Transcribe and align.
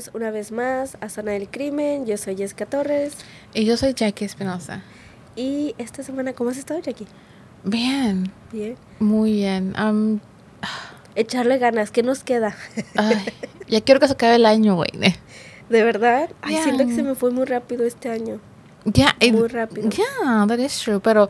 Bienvenidos 0.00 0.10
una 0.14 0.30
vez 0.30 0.50
más 0.52 0.96
a 1.02 1.08
Zona 1.10 1.32
del 1.32 1.48
Crimen. 1.48 2.06
Yo 2.06 2.16
soy 2.16 2.34
Jessica 2.36 2.64
Torres. 2.66 3.16
Y 3.54 3.64
yo 3.66 3.76
soy 3.76 3.92
Jackie 3.94 4.24
Espinosa. 4.24 4.82
Y 5.36 5.74
esta 5.78 6.02
semana, 6.02 6.32
¿cómo 6.32 6.50
has 6.50 6.56
estado, 6.56 6.80
Jackie? 6.80 7.06
Bien, 7.64 8.32
Bien. 8.52 8.76
muy 8.98 9.32
bien. 9.32 9.74
Am, 9.76 10.20
Echarle 11.16 11.58
ganas, 11.58 11.90
¿qué 11.90 12.02
nos 12.02 12.22
queda? 12.24 12.56
ay, 12.96 13.16
ya 13.68 13.80
quiero 13.82 14.00
que 14.00 14.06
se 14.06 14.14
acabe 14.14 14.36
el 14.36 14.46
año, 14.46 14.74
güey. 14.76 14.90
De 15.68 15.84
verdad, 15.84 16.30
ay, 16.42 16.54
Ya. 16.54 16.64
siento 16.64 16.86
que 16.86 16.94
se 16.94 17.02
me 17.02 17.14
fue 17.14 17.30
muy 17.30 17.44
rápido 17.44 17.84
este 17.84 18.10
año. 18.10 18.40
Ya, 18.86 19.14
y- 19.20 19.32
Muy 19.32 19.48
rápido. 19.48 19.90
Yeah, 19.90 20.46
that 20.48 20.58
is 20.58 20.78
true. 20.80 21.00
Pero 21.00 21.28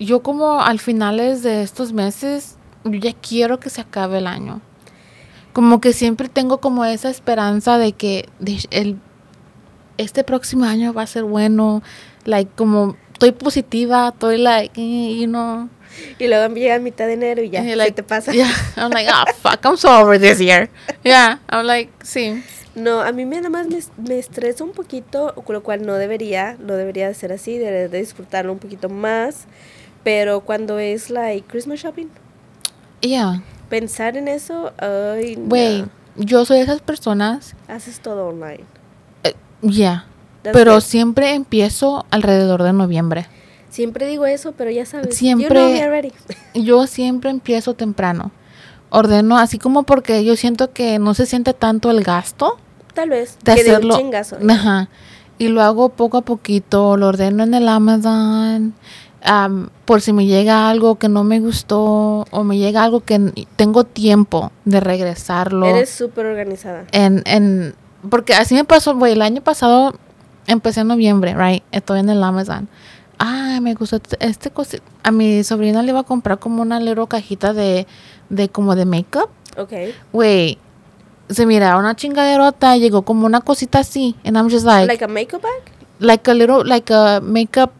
yo 0.00 0.22
como 0.22 0.60
al 0.60 0.80
finales 0.80 1.42
de 1.44 1.62
estos 1.62 1.92
meses, 1.92 2.56
yo 2.84 2.98
ya 2.98 3.12
quiero 3.12 3.60
que 3.60 3.70
se 3.70 3.80
acabe 3.80 4.18
el 4.18 4.26
año. 4.26 4.60
Como 5.52 5.80
que 5.80 5.92
siempre 5.92 6.28
tengo 6.28 6.58
como 6.60 6.84
esa 6.84 7.10
esperanza 7.10 7.78
de 7.78 7.92
que 7.92 8.28
de- 8.38 8.64
el, 8.70 8.96
este 9.96 10.24
próximo 10.24 10.64
año 10.64 10.92
va 10.92 11.02
a 11.02 11.06
ser 11.06 11.24
bueno. 11.24 11.82
Like, 12.24 12.50
como 12.54 12.96
estoy 13.12 13.32
positiva, 13.32 14.08
estoy 14.12 14.38
like, 14.38 14.72
you 15.18 15.26
know. 15.26 15.68
Y 16.18 16.28
luego 16.28 16.54
llega 16.54 16.76
a 16.76 16.78
mitad 16.78 17.06
de 17.06 17.14
enero 17.14 17.42
y 17.42 17.50
ya, 17.50 17.62
like, 17.62 17.92
te 17.92 18.02
pasa. 18.02 18.32
Yeah, 18.32 18.50
I'm 18.76 18.90
like, 18.92 19.08
oh, 19.10 19.24
fuck, 19.42 19.64
I'm 19.64 19.76
so 19.76 19.88
over 20.00 20.20
this 20.20 20.38
year. 20.38 20.68
Yeah, 21.02 21.40
I'm 21.50 21.66
like, 21.66 21.90
sí. 22.04 22.42
No, 22.74 23.00
a 23.00 23.10
mí 23.10 23.24
me, 23.24 23.36
nada 23.36 23.48
más 23.48 23.66
me, 23.66 23.78
me 23.96 24.18
estresa 24.20 24.62
un 24.62 24.70
poquito, 24.70 25.34
con 25.44 25.54
lo 25.54 25.62
cual 25.64 25.84
no 25.84 25.94
debería, 25.94 26.56
no 26.60 26.74
debería 26.74 27.08
de 27.08 27.14
ser 27.14 27.32
así, 27.32 27.58
debería 27.58 27.88
de 27.88 27.98
disfrutarlo 27.98 28.52
un 28.52 28.58
poquito 28.60 28.88
más. 28.88 29.46
Pero 30.04 30.40
cuando 30.42 30.78
es 30.78 31.10
like 31.10 31.46
Christmas 31.48 31.80
shopping, 31.80 32.06
Yeah, 33.00 33.42
pensar 33.68 34.16
en 34.16 34.28
eso, 34.28 34.72
ay, 34.78 35.36
no. 35.36 35.48
güey, 35.48 35.84
yo 36.16 36.44
soy 36.44 36.58
de 36.58 36.64
esas 36.64 36.80
personas, 36.80 37.54
haces 37.68 38.00
todo 38.00 38.28
online. 38.28 38.64
yeah, 39.62 40.06
That's 40.42 40.56
pero 40.56 40.80
siempre 40.80 41.34
empiezo 41.34 42.06
alrededor 42.10 42.62
de 42.62 42.72
noviembre. 42.72 43.26
Siempre 43.70 44.06
digo 44.06 44.24
eso, 44.26 44.52
pero 44.52 44.70
ya 44.70 44.86
sabes. 44.86 45.14
Siempre- 45.16 45.48
You 45.48 45.54
know 45.54 45.70
me 45.72 45.82
already. 45.82 46.12
Yo 46.54 46.86
siempre 46.86 47.30
empiezo 47.30 47.74
temprano. 47.74 48.30
Ordeno 48.90 49.36
así 49.36 49.58
como 49.58 49.82
porque 49.82 50.24
yo 50.24 50.34
siento 50.36 50.72
que 50.72 50.98
no 50.98 51.12
se 51.12 51.26
siente 51.26 51.52
tanto 51.52 51.90
el 51.90 52.02
gasto 52.02 52.56
Tal 52.94 53.10
vez. 53.10 53.36
de 53.44 53.54
que 53.54 53.62
de 53.64 53.70
un 53.70 53.74
hacerlo. 53.76 53.96
chingazo. 53.98 54.36
¿eh? 54.36 54.46
Ajá. 54.48 54.88
Y 55.36 55.48
lo 55.48 55.60
hago 55.62 55.90
poco 55.90 56.16
a 56.16 56.22
poquito, 56.22 56.96
lo 56.96 57.08
ordeno 57.08 57.42
en 57.44 57.52
el 57.52 57.68
Amazon. 57.68 58.72
Am, 59.22 59.70
por 59.84 60.00
si 60.00 60.12
me 60.12 60.26
llega 60.26 60.68
algo 60.70 60.96
que 60.96 61.08
no 61.08 61.24
me 61.24 61.40
gustó 61.40 62.24
o 62.30 62.44
me 62.44 62.58
llega 62.58 62.84
algo 62.84 63.00
que 63.00 63.32
tengo 63.56 63.84
tiempo 63.84 64.52
de 64.64 64.80
regresarlo. 64.80 65.66
Eres 65.66 65.90
súper 65.90 66.26
organizada. 66.26 66.84
en, 66.92 67.22
en, 67.26 67.74
porque 68.10 68.34
así 68.34 68.54
me 68.54 68.64
pasó, 68.64 68.94
güey, 68.96 69.12
el 69.12 69.22
año 69.22 69.42
pasado 69.42 69.94
empecé 70.46 70.80
en 70.80 70.88
noviembre, 70.88 71.34
right, 71.34 71.62
estoy 71.72 72.00
en 72.00 72.08
el 72.10 72.22
Amazon. 72.22 72.68
Ay, 73.18 73.60
me 73.60 73.74
gustó 73.74 73.96
este- 73.96 74.16
este 74.24 74.52
cosi- 74.54 74.80
A 75.02 75.10
mi 75.10 75.42
sobrina 75.42 75.82
le 75.82 75.90
iba 75.90 76.00
a 76.00 76.04
comprar 76.04 76.38
como 76.38 76.62
una 76.62 76.78
little 76.78 77.08
cajita 77.08 77.52
de, 77.52 77.86
de 78.28 78.48
como 78.48 78.76
de 78.76 78.84
makeup. 78.84 79.28
Ok. 79.56 79.72
Güey, 80.12 80.56
se 81.28 81.44
mira 81.44 81.76
una 81.76 81.96
chingaderota, 81.96 82.76
llegó 82.76 83.02
como 83.02 83.26
una 83.26 83.40
cosita 83.40 83.80
así. 83.80 84.14
And 84.24 84.36
I'm 84.36 84.48
just 84.48 84.64
like, 84.64 84.86
Like 84.86 85.04
a 85.04 85.08
makeup 85.08 85.42
bag? 85.42 85.72
like 85.98 86.30
a 86.30 86.34
little, 86.34 86.62
like 86.64 86.92
a 86.94 87.20
makeup 87.20 87.72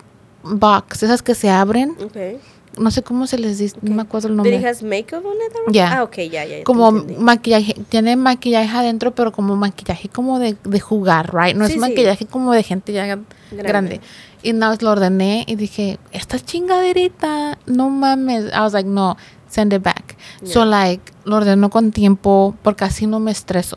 box, 0.43 1.03
esas 1.03 1.22
que 1.22 1.34
se 1.34 1.50
abren. 1.50 1.97
Ok. 2.03 2.41
No 2.78 2.93
sé 2.93 3.03
cómo 3.03 3.26
se 3.26 3.38
les 3.38 3.59
dice, 3.59 3.76
no 3.82 3.94
me 3.97 4.03
acuerdo 4.03 4.28
el 4.28 4.37
¿Did 4.37 4.44
it 4.47 4.53
nombre. 4.53 4.69
has 4.71 4.82
makeup 4.84 5.25
on 5.25 5.32
it? 5.34 5.72
Yeah. 5.75 5.99
Ah, 5.99 6.03
ok, 6.04 6.16
ya, 6.19 6.44
ya. 6.44 6.59
ya 6.59 6.65
como 6.65 6.93
maquillaje, 6.93 7.75
tiene 7.88 8.15
maquillaje 8.15 8.76
adentro, 8.76 9.12
pero 9.15 9.32
como 9.32 9.56
maquillaje 9.56 10.09
como 10.09 10.38
de, 10.38 10.56
de 10.62 10.78
jugar, 10.78 11.34
right? 11.34 11.56
No 11.56 11.65
Sí, 11.66 11.72
es 11.72 11.75
sí. 11.75 11.81
maquillaje 11.81 12.26
como 12.26 12.53
de 12.53 12.62
gente 12.62 12.93
ya 12.93 13.19
grande. 13.50 14.00
Y 14.44 14.53
nada, 14.53 14.76
lo 14.81 14.91
ordené 14.93 15.44
y 15.49 15.56
dije, 15.56 15.99
esta 16.12 16.38
chingaderita, 16.38 17.59
no 17.66 17.91
mames. 17.91 18.44
I 18.55 18.60
was 18.60 18.75
like, 18.75 18.88
no, 18.88 19.16
send 19.49 19.72
it 19.72 19.82
back. 19.82 20.16
So 20.44 20.65
like, 20.65 21.12
lo 21.25 21.37
ordeno 21.37 21.70
con 21.70 21.91
tiempo 21.91 22.55
porque 22.62 22.84
así 22.84 23.09
no 23.09 23.19
me 23.19 23.32
estreso. 23.32 23.76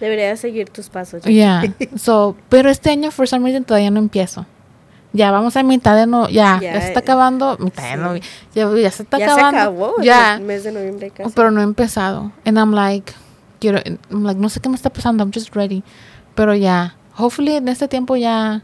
Deberías 0.00 0.40
seguir 0.40 0.68
tus 0.68 0.88
pasos. 0.88 1.22
Yeah. 1.22 1.62
so, 1.96 2.36
pero 2.48 2.70
este 2.70 2.90
año, 2.90 3.12
for 3.12 3.28
some 3.28 3.44
reason, 3.44 3.62
todavía 3.64 3.92
no 3.92 4.00
empiezo. 4.00 4.46
Ya 5.14 5.30
vamos 5.30 5.56
a 5.56 5.62
mitad 5.62 5.94
de 5.96 6.06
no, 6.06 6.28
ya, 6.28 6.58
ya, 6.60 6.72
Ya, 6.74 6.80
se 6.80 6.86
está 6.88 7.00
acabando, 7.00 7.56
mitad 7.58 7.82
de 7.82 7.90
sí. 7.90 7.96
novie- 7.96 8.22
ya, 8.54 8.80
ya 8.80 8.90
se 8.90 9.02
está 9.02 9.18
ya 9.18 9.26
se 9.26 9.32
acabando. 9.32 9.60
acabó 9.60 9.94
el 9.98 10.04
Ya. 10.04 10.38
mes 10.42 10.64
de 10.64 10.72
noviembre 10.72 11.10
casi. 11.10 11.30
Pero 11.34 11.50
no 11.50 11.60
he 11.60 11.64
empezado. 11.64 12.32
And 12.46 12.56
I'm 12.58 12.72
like, 12.72 13.12
quiero, 13.60 13.78
I'm 14.10 14.24
like, 14.24 14.40
no 14.40 14.48
sé 14.48 14.60
qué 14.60 14.68
me 14.70 14.76
está 14.76 14.90
pasando, 14.90 15.22
I'm 15.22 15.30
just 15.32 15.54
ready. 15.54 15.82
Pero 16.34 16.54
ya, 16.54 16.96
hopefully 17.16 17.56
en 17.56 17.68
este 17.68 17.88
tiempo 17.88 18.16
ya. 18.16 18.62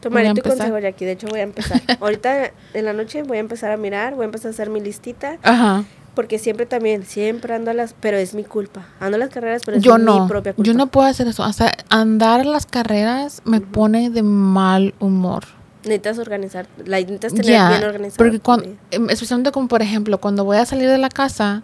Tomaré 0.00 0.28
a 0.28 0.34
tu 0.34 0.42
consejo, 0.42 0.78
Jackie. 0.78 1.06
De 1.06 1.12
hecho, 1.12 1.26
voy 1.28 1.40
a 1.40 1.44
empezar. 1.44 1.80
Ahorita 2.00 2.50
en 2.74 2.84
la 2.84 2.92
noche 2.92 3.22
voy 3.22 3.38
a 3.38 3.40
empezar 3.40 3.70
a 3.72 3.78
mirar, 3.78 4.14
voy 4.14 4.22
a 4.22 4.26
empezar 4.26 4.48
a 4.50 4.54
hacer 4.54 4.68
mi 4.68 4.80
listita. 4.80 5.38
Ajá. 5.42 5.84
Porque 6.14 6.38
siempre 6.38 6.64
también, 6.66 7.04
siempre 7.04 7.54
ando 7.54 7.70
a 7.70 7.74
las. 7.74 7.94
Pero 7.98 8.18
es 8.18 8.34
mi 8.34 8.44
culpa. 8.44 8.86
Ando 9.00 9.16
a 9.16 9.18
las 9.18 9.30
carreras, 9.30 9.62
pero 9.64 9.78
es 9.78 9.82
Yo 9.82 9.96
mi 9.98 10.04
no. 10.04 10.28
propia 10.28 10.52
culpa. 10.52 10.66
Yo 10.66 10.74
no 10.76 10.86
puedo 10.88 11.08
hacer 11.08 11.26
eso. 11.26 11.42
O 11.42 11.52
sea, 11.52 11.72
andar 11.88 12.40
en 12.40 12.52
las 12.52 12.66
carreras 12.66 13.40
me 13.46 13.60
pone 13.62 14.10
de 14.10 14.22
mal 14.22 14.94
humor. 15.00 15.44
Necesitas 15.86 16.18
organizar. 16.18 16.66
La 16.84 16.98
necesitas 16.98 17.32
tener 17.32 17.68
bien 17.68 17.84
organizada. 17.84 18.18
Porque 18.18 18.40
cuando, 18.40 18.68
em, 18.90 19.08
especialmente 19.08 19.52
como 19.52 19.68
por 19.68 19.82
ejemplo, 19.82 20.18
cuando 20.18 20.44
voy 20.44 20.58
a 20.58 20.66
salir 20.66 20.88
de 20.88 20.98
la 20.98 21.08
casa, 21.08 21.62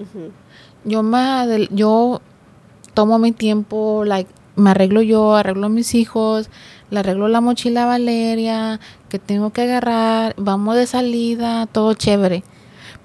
yo 0.84 1.02
me 1.02 1.68
yo 1.70 2.20
tomo 2.94 3.18
mi 3.18 3.32
tiempo, 3.32 4.04
like, 4.04 4.30
me 4.56 4.70
arreglo 4.70 5.02
yo, 5.02 5.34
arreglo 5.34 5.66
a 5.66 5.68
mis 5.68 5.94
hijos, 5.94 6.50
le 6.90 7.00
arreglo 7.00 7.28
la 7.28 7.40
mochila 7.40 7.84
a 7.84 7.86
Valeria, 7.86 8.80
que 9.08 9.18
tengo 9.18 9.50
que 9.50 9.62
agarrar, 9.62 10.34
vamos 10.36 10.76
de 10.76 10.86
salida, 10.86 11.66
todo 11.66 11.94
chévere. 11.94 12.44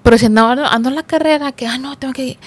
Pero 0.02 0.18
si 0.18 0.26
ando, 0.26 0.42
ando 0.42 0.88
en 0.88 0.94
la 0.94 1.02
carrera, 1.02 1.52
que, 1.52 1.66
ah, 1.66 1.78
no, 1.78 1.98
tengo 1.98 2.14
que, 2.14 2.38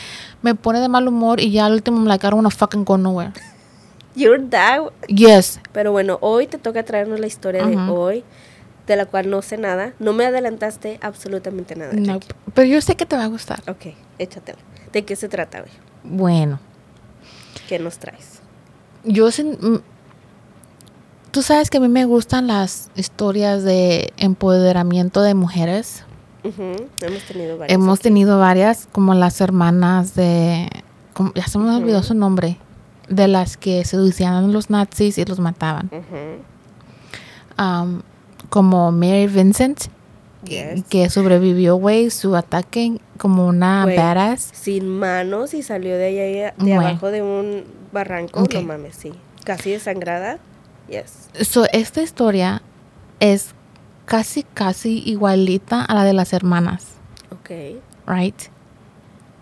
me 0.42 0.56
pone 0.56 0.80
de 0.80 0.88
mal 0.88 1.08
humor 1.08 1.40
y 1.40 1.52
ya 1.52 1.66
al 1.66 1.74
último, 1.74 2.06
like, 2.06 2.26
I 2.26 2.30
don't 2.30 2.38
wanna 2.38 2.52
fucking 2.52 2.86
go 2.86 2.98
nowhere. 2.98 3.34
You're 4.16 4.44
that. 4.50 4.92
Yes. 5.08 5.60
Pero 5.72 5.92
bueno, 5.92 6.18
hoy 6.22 6.48
te 6.48 6.58
toca 6.58 6.84
traernos 6.84 7.20
la 7.20 7.28
historia 7.28 7.66
de 7.66 7.78
hoy, 7.78 8.24
de 8.92 8.98
la 8.98 9.06
cual 9.06 9.30
no 9.30 9.42
sé 9.42 9.58
nada. 9.58 9.94
No 10.00 10.14
me 10.14 10.26
adelantaste 10.26 11.00
absolutamente 11.02 11.76
nada. 11.76 11.94
No, 11.94 12.14
Jackie. 12.14 12.28
pero 12.54 12.68
yo 12.68 12.82
sé 12.82 12.96
que 12.96 13.06
te 13.06 13.16
va 13.16 13.24
a 13.24 13.28
gustar. 13.28 13.62
Ok, 13.68 13.94
échatela. 14.20 14.60
¿De 14.92 15.04
qué 15.06 15.16
se 15.16 15.30
trata 15.30 15.62
hoy? 15.64 15.70
Bueno, 16.04 16.60
¿Qué 17.68 17.80
nos 17.80 17.98
traes? 17.98 18.40
yo 19.04 19.28
sen- 19.30 19.58
mm, 19.60 19.80
tú 21.32 21.42
sabes 21.42 21.70
que 21.70 21.78
a 21.78 21.80
mí 21.80 21.88
me 21.88 22.06
gustan 22.06 22.48
las 22.48 22.92
historias 22.96 23.64
de 23.64 24.14
empoderamiento 24.18 25.22
de 25.22 25.34
mujeres. 25.34 26.04
Ujú, 26.44 26.88
Hemos 27.02 27.24
tenido 27.24 27.58
varias. 27.58 27.76
Hemos 27.76 28.00
aquí. 28.00 28.04
tenido 28.04 28.40
varias, 28.40 28.88
como 28.92 29.14
las 29.14 29.40
hermanas 29.42 30.16
de, 30.16 30.70
como- 31.14 31.32
ya 31.34 31.48
se 31.48 31.58
me 31.60 31.74
olvidó 31.76 32.00
Ujú. 32.00 32.08
su 32.08 32.14
nombre, 32.16 32.58
de 33.10 33.28
las 33.28 33.58
que 33.58 33.86
seducían 33.86 34.34
a 34.34 34.42
los 34.42 34.70
nazis 34.70 35.18
y 35.18 35.26
los 35.26 35.40
mataban. 35.40 35.90
Am, 37.58 38.02
como 38.52 38.92
Mary 38.92 39.26
Vincent, 39.26 39.86
Yes. 40.44 40.84
que 40.90 41.10
sobrevivió, 41.10 41.76
güey, 41.78 42.10
su 42.12 42.36
ataque 42.36 43.00
como 43.18 43.48
una 43.48 43.84
Güey, 43.86 43.96
badass. 43.98 44.50
Sin 44.54 44.88
manos 44.88 45.54
y 45.56 45.64
salió 45.64 45.96
de 45.98 46.08
allá 46.08 46.54
de 46.58 46.74
abajo 46.76 47.10
de 47.12 47.22
un 47.24 47.64
barranco. 47.92 48.42
Ok. 48.42 48.56
No 48.56 48.62
mames, 48.64 48.96
sí. 48.96 49.14
Casi 49.44 49.72
desangrada. 49.72 50.38
Yes. 50.90 51.30
So, 51.48 51.66
esta 51.72 52.02
historia 52.02 52.62
es 53.20 53.54
casi, 54.06 54.44
casi 54.44 55.04
igualita 55.06 55.86
a 55.86 55.94
la 55.94 56.04
de 56.04 56.14
las 56.14 56.34
hermanas, 56.34 56.86
Ok. 57.32 57.52
right? 58.08 58.36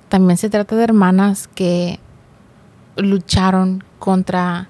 También 0.10 0.38
se 0.38 0.50
trata 0.50 0.76
de 0.76 0.84
hermanas 0.84 1.48
que 1.48 2.00
lucharon 2.98 3.84
contra 4.00 4.70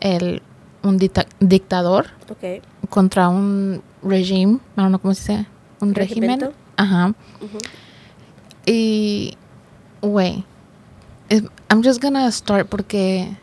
el, 0.00 0.42
un 0.88 0.98
dicta- 0.98 1.26
dictador, 1.40 2.06
contra 2.88 3.28
un 3.28 3.82
regime, 4.02 4.58
don't 4.76 4.88
know 4.88 4.98
cómo 5.00 5.14
se 5.14 5.32
dice, 5.32 5.46
un 5.80 5.94
régimen. 5.94 6.30
Regimento. 6.30 6.54
Ajá. 6.76 7.14
Y, 8.64 9.36
güey, 10.02 10.44
I'm 11.70 11.82
just 11.82 12.02
gonna 12.02 12.30
start 12.30 12.68
porque 12.68 13.36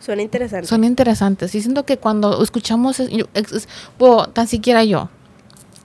Suena 0.00 0.22
interesante. 0.22 0.66
son 0.66 0.84
interesantes. 0.84 1.54
Y 1.54 1.60
siento 1.62 1.84
que 1.84 1.98
cuando 1.98 2.42
escuchamos, 2.42 3.00
es- 3.00 3.10
yo- 3.10 3.26
es- 3.34 3.52
es- 3.52 3.68
bueno, 3.98 4.26
tan 4.28 4.46
siquiera 4.46 4.84
yo, 4.84 5.08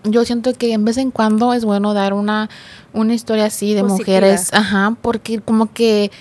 yo 0.03 0.25
siento 0.25 0.53
que 0.53 0.73
en 0.73 0.85
vez 0.85 0.97
en 0.97 1.11
cuando 1.11 1.53
es 1.53 1.63
bueno 1.65 1.93
dar 1.93 2.13
una, 2.13 2.49
una 2.93 3.13
historia 3.13 3.45
así 3.45 3.73
de 3.73 3.81
Positiva. 3.81 3.97
mujeres, 4.19 4.53
ajá, 4.53 4.95
porque 5.01 5.39
como 5.41 5.71
que, 5.73 6.11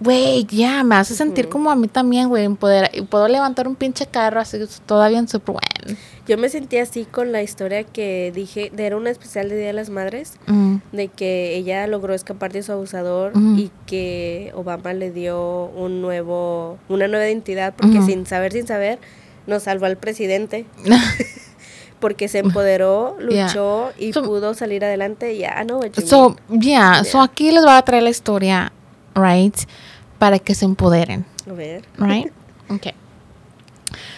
güey, 0.00 0.44
ya 0.44 0.82
me 0.84 0.94
hace 0.96 1.14
sentir 1.14 1.46
Ujú. 1.46 1.52
como 1.52 1.70
a 1.70 1.76
mí 1.76 1.88
también, 1.88 2.28
güey, 2.28 2.48
poder, 2.50 2.90
puedo 3.08 3.28
levantar 3.28 3.66
un 3.68 3.74
pinche 3.74 4.06
carro 4.06 4.40
así, 4.40 4.58
todavía 4.86 5.18
en 5.18 5.28
super 5.28 5.54
bueno. 5.54 5.98
Yo 6.26 6.36
me 6.36 6.48
sentí 6.50 6.76
así 6.78 7.04
con 7.06 7.32
la 7.32 7.42
historia 7.42 7.84
que 7.84 8.30
dije, 8.34 8.70
de- 8.74 8.86
era 8.86 8.96
una 8.96 9.08
especial 9.10 9.48
de 9.48 9.56
Día 9.56 9.66
de 9.68 9.72
las 9.72 9.88
Madres, 9.90 10.34
Mm, 10.46 10.76
de 10.92 11.08
que 11.08 11.56
ella 11.56 11.86
logró 11.86 12.12
escapar 12.14 12.52
de 12.52 12.62
su 12.62 12.72
abusador 12.72 13.32
Ujú. 13.36 13.56
y 13.56 13.70
que 13.86 14.52
Obama 14.54 14.92
le 14.92 15.10
dio 15.10 15.64
un 15.74 16.02
nuevo, 16.02 16.78
una 16.88 17.08
nueva 17.08 17.26
identidad 17.26 17.72
porque 17.76 18.02
sin 18.02 18.26
saber, 18.26 18.52
sin 18.52 18.66
saber, 18.66 18.98
nos 19.46 19.62
salvó 19.62 19.86
al 19.86 19.96
presidente. 19.96 20.66
porque 22.00 22.28
se 22.28 22.38
empoderó, 22.38 23.16
Yeah. 23.28 23.46
luchó 23.48 23.90
y 23.98 24.12
So- 24.12 24.22
pudo 24.22 24.54
salir 24.54 24.84
adelante. 24.84 25.36
Ya, 25.36 25.64
what 25.68 25.90
you 25.96 26.06
So, 26.06 26.36
yeah, 26.48 27.02
so 27.04 27.18
Yeah. 27.18 27.22
aquí 27.24 27.50
les 27.50 27.64
voy 27.64 27.72
a 27.72 27.82
traer 27.82 28.02
la 28.04 28.10
historia, 28.10 28.72
right, 29.14 29.56
para 30.18 30.38
que 30.38 30.54
se 30.54 30.64
empoderen. 30.64 31.24
A 31.48 31.52
ver. 31.52 31.84
right? 31.98 32.32
Okay. 32.70 32.92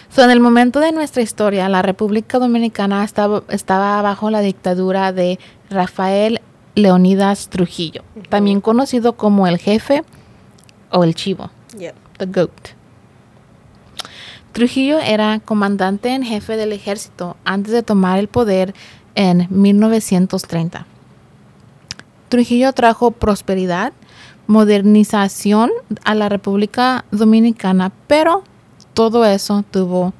So, 0.09 0.25
en 0.25 0.31
el 0.33 0.41
momento 0.41 0.81
de 0.81 0.91
nuestra 0.91 1.23
historia, 1.23 1.69
la 1.69 1.83
República 1.83 2.41
Dominicana 2.41 3.05
estaba, 3.05 3.45
estaba 3.49 4.03
bajo 4.03 4.29
la 4.31 4.41
dictadura 4.41 5.13
de 5.13 5.39
Rafael 5.71 6.41
Leonidas 6.75 7.49
Trujillo, 7.49 8.03
también 8.29 8.61
conocido 8.61 9.13
como 9.13 9.47
el 9.47 9.59
jefe 9.59 10.03
o 10.91 11.05
el 11.05 11.15
chivo, 11.15 11.51
Yeah. 11.79 11.95
the 12.19 12.27
goat. 12.27 12.51
Trujillo 14.53 14.99
era 14.99 15.39
comandante 15.45 16.09
en 16.13 16.25
jefe 16.25 16.57
del 16.57 16.73
ejército 16.73 17.37
antes 17.45 17.73
de 17.73 17.85
tomar 17.85 18.19
el 18.19 18.27
poder 18.27 18.75
en 19.15 19.47
1930. 19.51 20.87
Trujillo 22.29 22.73
trajo 22.73 23.13
prosperidad, 23.13 23.93
modernización 24.50 25.70
a 26.05 26.17
la 26.17 26.29
República 26.29 27.05
Dominicana, 27.12 27.93
pero 28.08 28.43
todo 28.94 29.25
eso 29.25 29.64
tuvo 29.70 30.12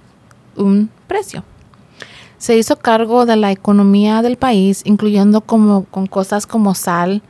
un 0.55 0.89
precio. 1.09 1.43
Se 2.39 2.57
hizo 2.57 2.77
cargo 2.77 3.27
de 3.27 3.35
la 3.35 3.51
economía 3.51 4.23
del 4.23 4.37
país, 4.37 4.83
incluyendo 4.85 5.41
como 5.41 5.85
con 5.87 6.07
cosas 6.07 6.47
como 6.47 6.77
sal, 6.77 7.23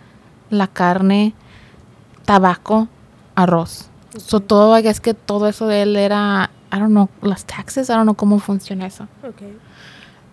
la 0.50 0.66
carne, 0.66 1.32
tabaco, 2.26 2.86
arroz. 3.34 3.88
So, 4.18 4.40
todo 4.40 4.76
es 4.76 5.00
que 5.00 5.14
todo 5.14 5.48
eso 5.48 5.66
de 5.66 5.82
él 5.82 5.96
era, 5.96 6.50
I 6.70 6.80
don't 6.80 6.90
know, 6.90 7.08
las 7.22 7.46
taxes, 7.46 7.88
I 7.88 7.92
don't 7.92 8.02
know 8.02 8.14
cómo 8.14 8.40
funciona 8.40 8.86
eso. 8.86 9.08
Okay. 9.26 9.56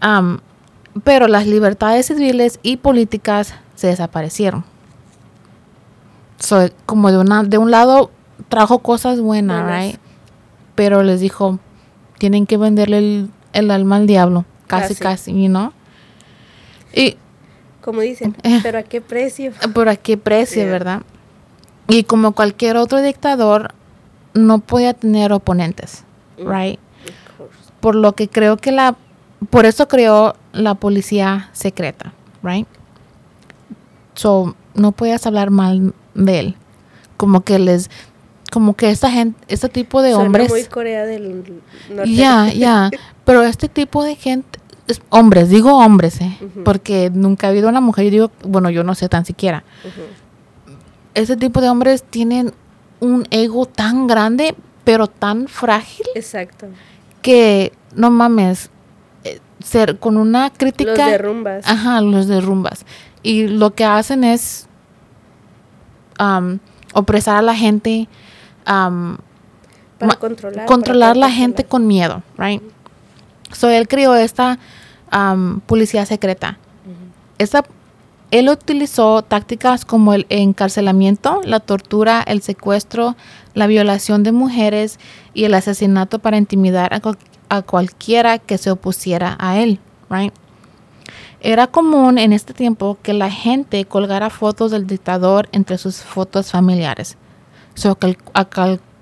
Am, 0.01 0.41
pero 1.05 1.29
las 1.29 1.47
libertades 1.47 2.07
civiles 2.07 2.59
y 2.61 2.75
políticas 2.75 3.53
se 3.75 3.87
desaparecieron. 3.87 4.65
So, 6.37 6.69
como 6.85 7.11
de, 7.11 7.17
una, 7.17 7.43
de 7.43 7.57
un 7.57 7.71
lado 7.71 8.11
trajo 8.49 8.79
cosas 8.79 9.19
buenas, 9.19 9.63
Buenas. 9.63 9.83
right? 9.85 9.99
Pero 10.75 11.03
les 11.03 11.19
dijo, 11.19 11.59
tienen 12.19 12.45
que 12.45 12.57
venderle 12.57 12.97
el, 12.99 13.31
el 13.53 13.71
alma 13.71 13.95
al 13.97 14.07
diablo. 14.07 14.45
Casi, 14.67 14.93
Casi. 14.95 15.31
casi, 15.31 15.43
you 15.43 15.47
know? 15.49 15.71
Y 16.93 17.17
Como 17.81 18.01
dicen, 18.01 18.35
Eh. 18.43 18.59
pero 18.61 18.79
a 18.79 18.83
qué 18.83 19.01
precio. 19.01 19.51
por 19.73 19.89
a 19.89 19.95
qué 19.95 20.17
precio, 20.17 20.61
Yeah. 20.63 20.71
¿verdad? 20.71 21.01
Y 21.87 22.03
como 22.03 22.33
cualquier 22.33 22.75
otro 22.77 23.01
dictador, 23.01 23.73
no 24.33 24.59
podía 24.59 24.93
tener 24.93 25.31
oponentes, 25.33 26.03
Mm. 26.37 26.49
right? 26.51 26.79
Por 27.79 27.95
lo 27.95 28.13
que 28.13 28.27
creo 28.27 28.57
que 28.57 28.71
la 28.71 28.95
por 29.51 29.65
eso 29.65 29.87
creó 29.87 30.35
la 30.51 30.73
policía 30.75 31.49
secreta, 31.53 32.11
right? 32.43 32.67
So 34.15 34.55
no 34.73 34.91
puedes 34.91 35.25
hablar 35.27 35.51
mal 35.51 35.93
de 36.17 36.39
él, 36.39 36.55
como 37.15 37.41
que 37.45 37.57
les, 37.59 37.89
como 38.51 38.75
que 38.75 38.89
esta 38.89 39.09
gente, 39.09 39.39
este 39.47 39.69
tipo 39.69 40.01
de 40.01 40.11
Suena 40.11 40.25
hombres, 40.25 40.49
muy 40.49 40.63
Corea 40.65 41.05
del 41.05 41.43
Norte. 41.89 42.11
ya, 42.13 42.51
ya, 42.51 42.91
pero 43.23 43.43
este 43.43 43.69
tipo 43.69 44.03
de 44.03 44.15
gente, 44.15 44.59
es- 44.87 45.01
hombres, 45.09 45.49
digo 45.49 45.77
hombres, 45.77 46.19
eh, 46.21 46.37
porque 46.65 47.09
nunca 47.13 47.47
ha 47.47 47.49
habido 47.51 47.69
una 47.69 47.81
mujer, 47.81 48.05
yo 48.05 48.11
digo, 48.11 48.31
bueno, 48.43 48.69
yo 48.69 48.83
no 48.83 48.93
sé 48.95 49.07
tan 49.09 49.23
siquiera. 49.25 49.63
Este 51.13 51.35
tipo 51.37 51.61
de 51.61 51.69
hombres 51.69 52.03
tienen 52.03 52.53
un 52.99 53.27
ego 53.31 53.65
tan 53.65 54.07
grande, 54.07 54.55
pero 54.83 55.07
tan 55.07 55.47
frágil 55.47 56.05
Exacto. 56.15 56.67
que 57.21 57.73
no 57.95 58.11
mames 58.11 58.69
eh, 59.23 59.39
ser 59.63 59.97
con 59.99 60.17
una 60.17 60.51
crítica 60.51 60.91
Los 60.91 60.97
derrumbas. 61.11 61.67
ajá 61.67 62.01
los 62.01 62.27
derrumbas 62.27 62.85
y 63.23 63.47
lo 63.47 63.73
que 63.73 63.83
hacen 63.83 64.23
es 64.23 64.66
am, 66.17 66.59
opresar 66.93 67.37
a 67.37 67.41
la 67.41 67.55
gente 67.55 68.07
para 68.65 68.89
ma- 68.89 70.15
controlar. 70.19 70.53
para 70.55 70.65
controlar 70.65 71.17
la 71.17 71.31
gente 71.31 71.63
con 71.63 71.87
miedo 71.87 72.21
right 72.37 72.61
so 73.51 73.69
él 73.69 73.87
creó 73.87 74.15
esta 74.15 74.59
am, 75.11 75.61
policía 75.61 76.05
secreta 76.05 76.57
esta 77.37 77.63
él 78.31 78.49
utilizó 78.49 79.21
tácticas 79.21 79.85
como 79.85 80.13
el 80.13 80.25
encarcelamiento, 80.27 81.39
la 81.45 81.61
tortura, 81.61 82.21
el 82.27 82.41
secuestro, 82.41 83.15
la 83.53 83.67
violación 83.67 84.23
de 84.23 84.33
mujeres 84.33 84.99
y 85.33 85.45
el 85.45 85.53
asesinato 85.53 86.19
para 86.19 86.35
intimidar 86.37 86.93
a, 86.93 87.01
a 87.47 87.61
cualquiera 87.61 88.37
que 88.37 88.57
se 88.57 88.69
opusiera 88.69 89.37
a 89.39 89.59
él. 89.59 89.79
Right? 90.09 90.33
Era 91.39 91.67
común 91.67 92.17
en 92.17 92.33
este 92.33 92.53
tiempo 92.53 92.97
que 93.03 93.13
la 93.13 93.29
gente 93.29 93.85
colgara 93.85 94.29
fotos 94.29 94.71
del 94.71 94.87
dictador 94.87 95.47
entre 95.51 95.77
sus 95.77 95.97
fotos 95.97 96.51
familiares. 96.51 97.15
So, 97.75 97.97
a 98.33 98.45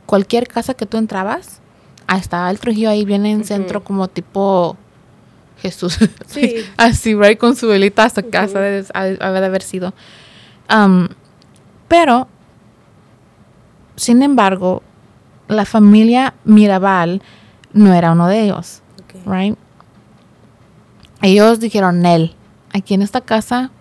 cualquier 0.06 0.48
casa 0.48 0.74
que 0.74 0.86
tú 0.86 0.98
entrabas, 0.98 1.62
ahí 2.08 2.20
estaba 2.20 2.50
el 2.52 2.60
Trujillo 2.60 2.90
ahí 2.90 3.06
bien 3.06 3.26
en 3.26 3.38
Ujú. 3.38 3.48
centro 3.48 3.84
como 3.84 4.08
tipo 4.10 4.76
Jesús. 5.62 5.98
Sí. 6.28 6.58
Así, 6.76 7.16
right, 7.16 7.40
con 7.40 7.56
su 7.56 7.68
velita 7.70 8.04
hasta 8.04 8.22
casa 8.22 8.60
de, 8.60 8.86
ha- 8.94 9.00
ha 9.28 9.32
de 9.32 9.46
haber 9.46 9.62
sido. 9.62 9.94
Um, 10.70 11.08
pero, 11.88 12.28
sin 13.96 14.22
embargo, 14.24 14.84
la 15.48 15.64
familia 15.66 16.34
Mirabal 16.44 17.22
no 17.72 17.94
era 17.94 18.12
uno 18.12 18.28
de 18.28 18.42
ellos, 18.44 18.82
Ok. 19.04 19.32
right? 19.34 19.58
Ellos 21.22 21.60
dijeron, 21.60 22.02
Nel, 22.02 22.36
aquí 22.74 22.94
en 22.94 23.02
esta 23.02 23.22
casa 23.22 23.72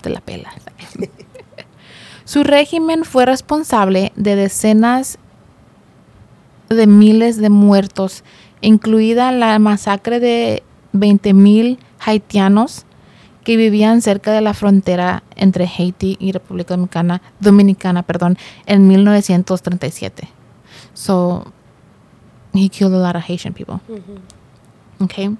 te 0.00 0.10
la 0.10 0.20
pelas. 0.20 0.54
Su 2.24 2.42
régimen 2.42 3.04
fue 3.04 3.26
responsable 3.26 4.12
de 4.16 4.36
decenas 4.36 5.18
de 6.68 6.86
miles 6.86 7.36
de 7.36 7.50
muertos, 7.50 8.24
incluida 8.60 9.32
la 9.32 9.58
masacre 9.58 10.20
de 10.20 10.62
20.000 10.94 11.78
haitianos 12.00 12.86
que 13.44 13.56
vivían 13.56 14.00
cerca 14.00 14.32
de 14.32 14.40
la 14.40 14.54
frontera 14.54 15.22
entre 15.36 15.66
Haití 15.66 16.16
y 16.18 16.32
República 16.32 16.74
Dominicana, 16.74 17.20
Dominicana 17.40 18.02
perdón, 18.02 18.38
en 18.66 18.88
1937. 18.88 20.28
So, 20.94 21.52
he 22.54 22.68
killed 22.68 22.94
a 22.94 22.98
lot 22.98 23.16
of 23.16 23.22
Haitian 23.22 23.52
people. 23.52 23.80
Okay. 25.00 25.36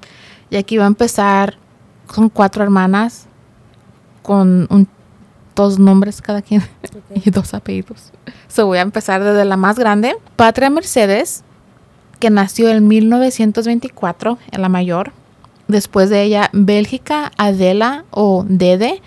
Y 0.55 0.57
aquí 0.57 0.77
va 0.77 0.85
a 0.85 0.87
empezar 0.87 1.57
con 2.07 2.29
cuatro 2.29 2.63
hermanas 2.63 3.27
con 4.23 4.69
un- 4.71 4.87
dos 5.57 5.81
nombres 5.81 6.23
cada 6.23 6.43
quien 6.43 6.63
y 7.25 7.31
dos 7.31 7.55
apellidos. 7.55 8.13
So 8.47 8.67
voy 8.67 8.79
a 8.79 8.83
empezar 8.83 9.25
desde 9.25 9.45
la 9.45 9.57
más 9.57 9.81
grande, 9.81 10.15
Patria 10.37 10.71
Mercedes, 10.71 11.43
que 12.21 12.31
nació 12.31 12.69
en 12.69 12.87
1924, 12.87 14.39
en 14.53 14.63
la 14.63 14.69
mayor. 14.69 15.11
Después 15.67 16.09
de 16.09 16.23
ella, 16.23 16.51
Bélgica 16.53 17.33
Adela 17.37 18.05
o 18.13 18.45
Dede, 18.49 19.03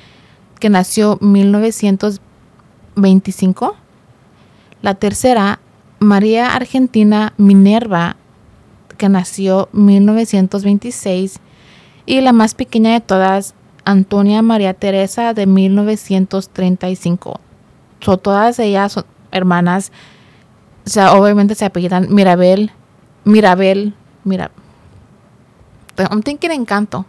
que 0.59 0.69
nació 0.69 1.17
1925. 1.21 3.77
La 4.81 4.95
tercera, 4.95 5.59
María 5.99 6.55
Argentina 6.55 7.33
Minerva, 7.37 8.17
que 8.97 9.09
nació 9.09 9.69
1926. 9.71 11.39
Y 12.05 12.21
la 12.21 12.33
más 12.33 12.55
pequeña 12.55 12.93
de 12.93 13.01
todas, 13.01 13.53
Antonia 13.85 14.41
María 14.41 14.73
Teresa 14.73 15.33
de 15.33 15.45
1935. 15.45 17.39
So, 18.01 18.17
todas 18.17 18.59
ellas 18.59 18.93
son 18.93 19.05
hermanas. 19.31 19.91
O 20.85 20.89
sea, 20.89 21.13
obviamente 21.13 21.55
se 21.55 21.65
apellidan 21.65 22.13
Mirabel, 22.13 22.71
Mirabel, 23.23 23.93
mira. 24.23 24.51
I'm 25.97 26.21
thinking 26.21 26.51
Encanto. 26.51 27.05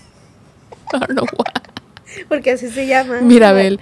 I 0.92 0.98
don't 0.98 1.10
know 1.10 1.24
why. 1.24 2.24
Porque 2.28 2.52
así 2.52 2.70
se 2.70 2.86
llama. 2.86 3.20
Mirabel. 3.20 3.80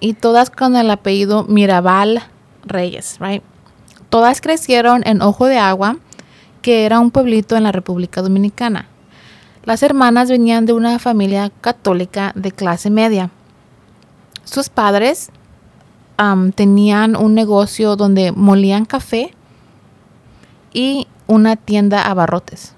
Y 0.00 0.14
todas 0.14 0.50
con 0.50 0.76
el 0.76 0.90
apellido 0.90 1.44
Mirabal 1.44 2.22
Reyes, 2.64 3.18
right? 3.20 3.42
Todas 4.08 4.40
crecieron 4.40 5.02
en 5.06 5.22
Ojo 5.22 5.46
de 5.46 5.58
Agua, 5.58 5.96
que 6.64 6.86
era 6.86 6.98
un 6.98 7.10
pueblito 7.10 7.56
en 7.56 7.62
la 7.64 7.72
República 7.72 8.22
Dominicana. 8.22 8.88
Las 9.64 9.82
hermanas 9.82 10.30
venían 10.30 10.64
de 10.64 10.72
una 10.72 10.98
familia 10.98 11.52
católica 11.60 12.32
de 12.34 12.52
clase 12.52 12.88
media. 12.88 13.28
Sus 14.44 14.70
padres 14.70 15.28
tenían 16.54 17.16
un 17.16 17.34
negocio 17.34 17.96
donde 17.96 18.32
molían 18.32 18.86
café 18.86 19.34
y 20.72 21.06
una 21.26 21.56
tienda 21.56 22.00
a 22.00 22.14
barrotes. 22.14 22.74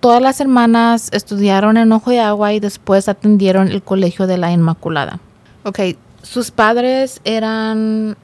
Todas 0.00 0.22
las 0.22 0.40
hermanas 0.40 1.10
estudiaron 1.12 1.76
en 1.76 1.92
Ojo 1.92 2.12
de 2.12 2.20
Agua 2.20 2.54
y 2.54 2.60
después 2.60 3.06
atendieron 3.06 3.68
el 3.68 3.82
Colegio 3.82 4.26
de 4.26 4.38
la 4.38 4.50
Inmaculada. 4.50 5.20
Ok, 5.64 5.80
sus 6.22 6.50
padres 6.50 7.20
eran 7.24 8.16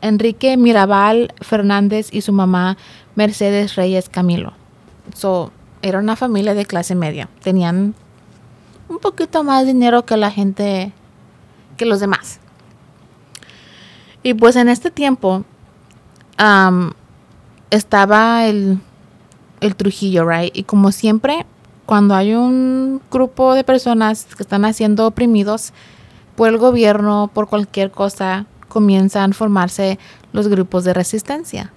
Enrique 0.00 0.56
Mirabal 0.56 1.34
Fernández 1.42 2.08
y 2.12 2.22
su 2.22 2.32
mamá 2.32 2.78
Mercedes 3.16 3.74
Reyes 3.74 4.08
Camilo. 4.08 4.52
So, 5.14 5.50
era 5.82 5.98
una 5.98 6.16
familia 6.16 6.54
de 6.54 6.64
clase 6.64 6.94
media. 6.94 7.28
Tenían 7.42 7.94
un 8.88 8.98
poquito 8.98 9.42
más 9.42 9.66
dinero 9.66 10.04
que 10.04 10.16
la 10.16 10.30
gente, 10.30 10.92
que 11.76 11.86
los 11.86 12.00
demás. 12.00 12.38
Y 14.22 14.34
pues 14.34 14.56
en 14.56 14.68
este 14.68 14.90
tiempo 14.90 15.44
am, 16.36 16.92
estaba 17.70 18.46
el, 18.46 18.78
el 19.60 19.76
Trujillo, 19.76 20.28
right? 20.28 20.56
Y 20.56 20.64
como 20.64 20.92
siempre, 20.92 21.46
cuando 21.86 22.14
hay 22.14 22.34
un 22.34 23.00
grupo 23.10 23.54
de 23.54 23.64
personas 23.64 24.24
que 24.24 24.42
están 24.42 24.72
siendo 24.74 25.06
oprimidos 25.06 25.72
por 26.34 26.48
el 26.48 26.58
gobierno, 26.58 27.30
por 27.32 27.48
cualquier 27.48 27.90
cosa, 27.90 28.46
comienzan 28.68 29.30
a 29.30 29.34
formarse 29.34 29.98
los 30.32 30.48
grupos 30.48 30.84
de 30.84 30.92
resistencia. 30.92 31.72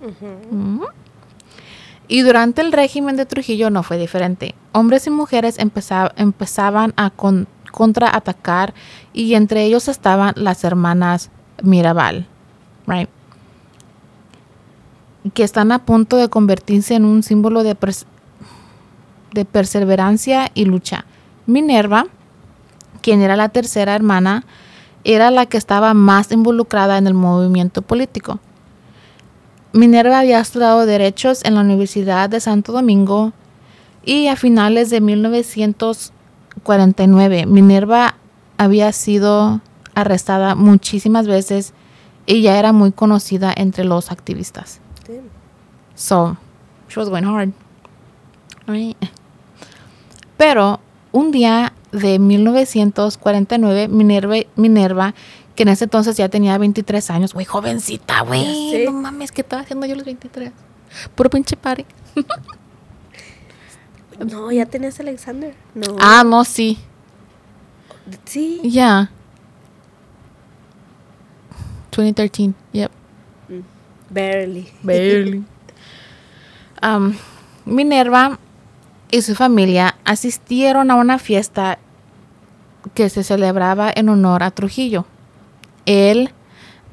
Y 2.09 2.21
durante 2.23 2.61
el 2.61 2.71
régimen 2.73 3.15
de 3.15 3.25
Trujillo 3.25 3.69
no 3.69 3.83
fue 3.83 3.97
diferente. 3.97 4.55
Hombres 4.73 5.05
y 5.07 5.11
mujeres 5.11 5.57
empeza- 5.59 6.11
empezaban 6.17 6.91
a 6.97 7.11
con- 7.11 7.47
contraatacar 7.71 8.73
y 9.13 9.35
entre 9.35 9.63
ellos 9.63 9.87
estaban 9.87 10.33
las 10.35 10.63
hermanas 10.63 11.29
Mirabal, 11.63 12.25
right? 12.87 13.09
que 15.33 15.43
están 15.43 15.71
a 15.71 15.85
punto 15.85 16.15
de 16.17 16.29
convertirse 16.29 16.95
en 16.95 17.05
un 17.05 17.21
símbolo 17.21 17.61
de 17.61 17.75
perseverancia 19.45 20.49
y 20.55 20.65
lucha. 20.65 21.05
Minerva, 21.45 22.05
quien 23.01 23.21
era 23.21 23.35
la 23.35 23.49
tercera 23.49 23.93
hermana, 23.95 24.45
era 25.03 25.29
la 25.29 25.45
que 25.45 25.57
estaba 25.57 25.93
más 25.93 26.31
involucrada 26.31 26.97
en 26.97 27.05
el 27.05 27.13
movimiento 27.13 27.81
político. 27.81 28.39
Minerva 29.73 30.19
había 30.19 30.39
estudiado 30.39 30.85
derechos 30.85 31.43
en 31.45 31.55
la 31.55 31.61
Universidad 31.61 32.29
de 32.29 32.39
Santo 32.39 32.71
Domingo 32.71 33.33
y 34.03 34.27
a 34.27 34.35
finales 34.35 34.89
de 34.89 35.01
1949 35.01 37.45
Minerva 37.45 38.15
había 38.57 38.91
sido 38.91 39.61
arrestada 39.93 40.55
muchísimas 40.55 41.27
veces 41.27 41.73
y 42.25 42.41
ya 42.41 42.57
era 42.57 42.73
muy 42.73 42.91
conocida 42.91 43.53
entre 43.55 43.85
los 43.85 44.11
activistas. 44.11 44.81
Damn. 45.07 45.29
So, 45.95 46.38
she 46.88 46.99
was 46.99 47.09
going 47.09 47.25
hard. 47.25 47.51
Right. 48.67 48.97
Pero 50.38 50.79
un 51.11 51.31
día 51.31 51.73
de 51.91 52.19
1949, 52.19 53.88
Minerva, 53.88 54.35
Minerva, 54.55 55.15
que 55.59 55.63
en 55.63 55.67
ese 55.67 55.83
entonces 55.83 56.15
ya 56.15 56.29
tenía 56.29 56.57
23 56.57 57.11
años, 57.11 57.33
güey, 57.33 57.45
jovencita, 57.45 58.21
güey. 58.21 58.85
No 58.85 58.93
mames, 58.93 59.29
¿qué 59.33 59.41
estaba 59.41 59.61
haciendo 59.61 59.85
yo 59.85 59.91
a 59.91 59.97
los 59.97 60.05
23? 60.05 60.53
Puro 61.15 61.29
pinche 61.29 61.57
party. 61.57 61.85
No, 64.19 64.51
ya 64.51 64.65
tenías 64.65 64.99
Alexander. 64.99 65.55
No. 65.73 65.95
Ah, 65.97 66.23
no, 66.25 66.43
sí. 66.43 66.77
Sí. 68.25 68.59
Ya. 68.63 69.09
2013, 71.91 72.53
yep. 72.73 72.91
Barely. 74.09 74.69
Barely. 74.81 75.43
Um, 76.81 77.15
Minerva 77.65 78.39
y 79.11 79.21
su 79.21 79.35
familia 79.35 79.97
asistieron 80.05 80.91
a 80.91 80.95
una 80.95 81.19
fiesta 81.19 81.79
que 82.93 83.09
se 83.09 83.23
celebraba 83.23 83.91
en 83.93 84.07
honor 84.07 84.43
a 84.43 84.51
Trujillo. 84.51 85.05
Él, 85.89 86.29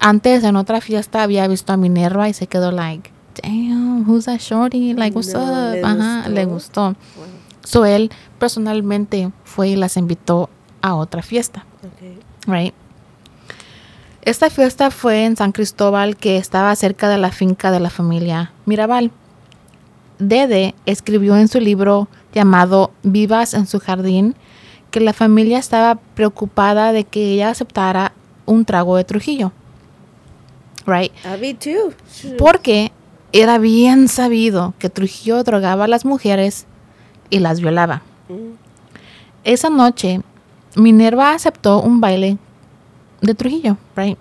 antes 0.00 0.42
en 0.42 0.56
otra 0.56 0.80
fiesta, 0.80 1.22
había 1.22 1.46
visto 1.48 1.72
a 1.72 1.76
Minerva 1.76 2.28
y 2.30 2.32
se 2.32 2.46
quedó 2.46 2.72
like, 2.72 3.10
damn, 3.42 4.08
who's 4.08 4.24
that 4.24 4.38
shorty? 4.40 4.94
Like, 4.94 5.14
what's 5.14 5.34
No, 5.34 5.40
up? 5.42 5.72
le 5.74 5.82
Ajá, 5.84 6.28
le 6.30 6.44
gustó. 6.46 6.94
gustó. 6.94 7.68
So 7.68 7.84
él 7.84 8.10
personalmente 8.38 9.30
fue 9.44 9.68
y 9.68 9.76
las 9.76 9.96
invitó 9.98 10.48
a 10.80 10.94
otra 10.94 11.20
fiesta. 11.22 11.66
Right. 12.46 12.72
Esta 14.22 14.48
fiesta 14.50 14.90
fue 14.90 15.24
en 15.24 15.36
San 15.36 15.52
Cristóbal, 15.52 16.16
que 16.16 16.36
estaba 16.38 16.74
cerca 16.74 17.08
de 17.08 17.18
la 17.18 17.30
finca 17.30 17.70
de 17.70 17.80
la 17.80 17.90
familia 17.90 18.52
Mirabal. 18.64 19.10
Dede 20.18 20.74
escribió 20.86 21.36
en 21.36 21.48
su 21.48 21.60
libro 21.60 22.08
llamado 22.32 22.92
Vivas 23.02 23.52
en 23.52 23.66
su 23.66 23.78
jardín 23.78 24.34
que 24.90 25.00
la 25.00 25.12
familia 25.12 25.58
estaba 25.58 25.96
preocupada 26.14 26.92
de 26.92 27.04
que 27.04 27.32
ella 27.34 27.50
aceptara 27.50 28.12
un 28.46 28.64
trago 28.64 28.96
de 28.96 29.04
Trujillo. 29.04 29.52
Right. 30.86 31.12
I 31.24 31.40
me 31.40 31.54
too. 31.54 31.92
Porque 32.38 32.92
era 33.32 33.58
bien 33.58 34.08
sabido 34.08 34.74
que 34.78 34.88
Trujillo 34.88 35.42
drogaba 35.42 35.84
a 35.84 35.88
las 35.88 36.04
mujeres 36.04 36.66
y 37.28 37.40
las 37.40 37.60
violaba. 37.60 38.02
Mm. 38.28 38.54
Esa 39.44 39.68
noche, 39.68 40.22
Minerva 40.74 41.32
aceptó 41.32 41.80
un 41.80 42.00
baile 42.00 42.38
de 43.20 43.34
Trujillo, 43.34 43.76
right? 43.96 44.18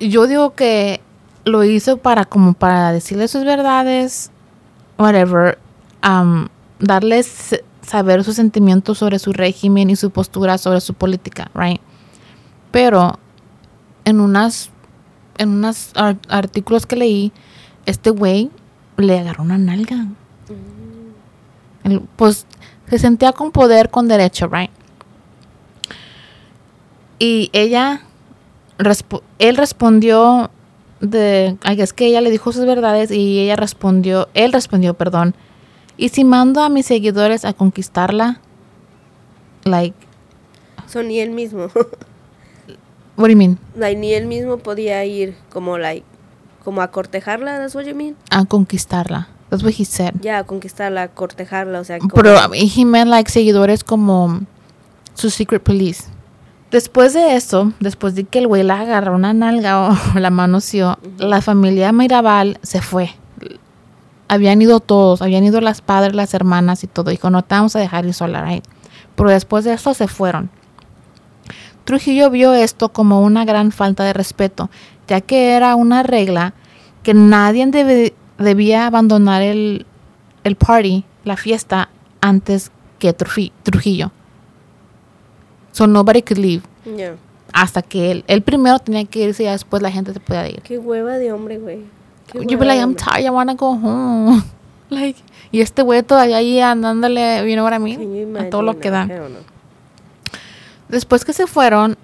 Yo 0.00 0.26
digo 0.26 0.54
que 0.54 1.00
lo 1.44 1.64
hizo 1.64 1.96
para 1.96 2.24
como 2.24 2.54
para 2.54 2.92
decirle 2.92 3.28
sus 3.28 3.44
verdades, 3.44 4.30
whatever, 4.98 5.58
um, 6.04 6.48
darles 6.78 7.60
saber 7.82 8.24
sus 8.24 8.36
sentimientos 8.36 8.98
sobre 8.98 9.18
su 9.18 9.32
régimen 9.32 9.90
y 9.90 9.96
su 9.96 10.10
postura 10.10 10.58
sobre 10.58 10.80
su 10.80 10.94
política, 10.94 11.50
right? 11.54 11.80
Pero 12.72 13.18
en 14.04 14.20
unas 14.20 14.70
en 15.38 15.48
unos 15.50 15.92
ar- 15.94 16.18
artículos 16.28 16.84
que 16.86 16.96
leí, 16.96 17.32
este 17.86 18.10
güey 18.10 18.50
le 18.96 19.18
agarró 19.18 19.42
una 19.44 19.58
nalga. 19.58 20.06
El- 21.84 22.00
pues 22.16 22.46
se 22.88 22.98
sentía 22.98 23.32
con 23.32 23.50
poder, 23.50 23.90
con 23.90 24.08
derecho, 24.08 24.48
right? 24.48 24.70
Y 27.18 27.50
ella, 27.52 28.02
él 29.38 29.56
respondió 29.56 30.50
de, 31.00 31.56
guess 31.76 31.92
que 31.92 32.06
ella 32.06 32.20
le 32.20 32.30
dijo 32.30 32.52
sus 32.52 32.64
verdades 32.64 33.10
y 33.10 33.40
ella 33.40 33.56
respondió, 33.56 34.28
él 34.34 34.52
respondió, 34.52 34.94
perdón, 34.94 35.34
y 35.96 36.08
si 36.10 36.24
mando 36.24 36.62
a 36.62 36.68
mis 36.68 36.86
seguidores 36.86 37.44
a 37.44 37.52
conquistarla, 37.52 38.40
like, 39.64 39.96
So, 40.86 41.02
ni 41.02 41.20
él 41.20 41.30
mismo. 41.30 41.68
what 43.16 43.26
do 43.26 43.32
you 43.32 43.36
mean? 43.38 43.58
like, 43.76 43.96
ni 43.98 44.12
él 44.14 44.26
mismo 44.26 44.58
podía 44.58 45.04
ir 45.04 45.34
como, 45.50 45.78
like, 45.78 46.04
como 46.64 46.80
a 46.82 46.90
cortejarla, 46.90 47.58
that's 47.58 47.74
what 47.74 47.84
you 47.84 47.94
mean? 47.94 48.16
A 48.30 48.44
conquistarla. 48.44 49.28
That's 49.50 49.62
what 49.62 49.74
he 49.78 49.84
said. 49.84 50.14
Ya, 50.22 50.38
a 50.38 50.44
conquistarla, 50.44 51.08
cortejarla, 51.08 51.80
o 51.80 51.84
sea, 51.84 51.98
como- 51.98 52.14
Pero 52.14 52.34
he 52.54 52.84
meant 52.84 53.10
like 53.10 53.30
seguidores 53.30 53.84
como 53.84 54.40
su 55.14 55.28
secret 55.30 55.62
police. 55.62 56.04
Después 56.70 57.12
de 57.12 57.36
eso, 57.36 57.72
después 57.80 58.14
de 58.14 58.24
que 58.24 58.38
el 58.38 58.46
güey 58.46 58.62
la 58.62 58.80
agarró 58.80 59.14
una 59.14 59.34
nalga 59.34 59.90
o 59.90 59.94
la 60.18 60.30
manoseó, 60.30 60.98
la 61.18 61.42
familia 61.42 61.92
Mirabal 61.92 62.58
se 62.62 62.80
fue. 62.80 63.10
habían 64.28 64.62
ido 64.62 64.80
todos, 64.80 65.20
habían 65.20 65.44
ido 65.44 65.60
las 65.60 65.82
padres, 65.82 66.14
las 66.14 66.32
hermanas 66.32 66.82
y 66.84 66.86
todo. 66.86 67.10
Dijo, 67.10 67.28
no 67.28 67.42
te 67.42 67.54
vamos 67.54 67.76
a 67.76 67.78
dejar 67.80 68.06
ir 68.06 68.14
sola, 68.14 68.42
right? 68.42 68.64
Pero 69.14 69.28
después 69.28 69.64
de 69.64 69.74
eso 69.74 69.92
se 69.92 70.08
fueron. 70.08 70.48
Trujillo 71.84 72.30
vio 72.30 72.52
esto 72.54 72.90
como 72.90 73.22
una 73.22 73.44
gran 73.44 73.72
falta 73.72 74.04
de 74.04 74.12
respeto, 74.12 74.70
ya 75.08 75.20
que 75.20 75.52
era 75.52 75.74
una 75.76 76.02
regla 76.02 76.54
que 77.02 77.14
nadie 77.14 77.66
debe- 77.66 78.14
debía 78.38 78.86
abandonar 78.86 79.42
el, 79.42 79.86
el 80.44 80.56
party, 80.56 81.04
la 81.24 81.36
fiesta, 81.36 81.88
antes 82.20 82.70
que 82.98 83.16
Trufi- 83.16 83.52
Trujillo. 83.64 84.12
So 85.72 85.86
nobody 85.86 86.22
could 86.22 86.38
leave. 86.38 86.62
Ya. 86.96 87.14
Hasta 87.52 87.82
que 87.82 88.10
él, 88.10 88.24
él 88.28 88.42
primero 88.42 88.78
tenía 88.78 89.04
que 89.04 89.24
irse 89.24 89.42
y 89.42 89.46
después 89.46 89.82
la 89.82 89.90
gente 89.90 90.12
se 90.12 90.20
podía 90.20 90.48
ir. 90.48 90.62
Qué 90.62 90.78
hueva 90.78 91.18
de 91.18 91.32
hombre, 91.32 91.58
güey. 91.58 91.80
You'd 92.34 92.58
be 92.58 92.64
like, 92.64 92.80
I'm 92.80 92.94
tired, 92.94 93.26
I 93.26 93.30
wanna 93.30 93.54
go 93.54 93.72
home. 93.72 94.42
like, 94.90 95.20
y 95.50 95.60
este 95.60 95.82
güey 95.82 96.02
todavía 96.02 96.38
ahí 96.38 96.60
andándole, 96.60 97.46
you 97.48 97.54
know 97.54 97.64
what 97.64 97.74
I 97.74 97.78
mean? 97.78 98.36
A 98.36 98.48
todo 98.50 98.62
lo 98.62 98.78
que 98.78 98.90
da. 98.90 99.06
Después 100.92 101.24
que 101.24 101.32
se 101.32 101.46
fueron, 101.46 101.96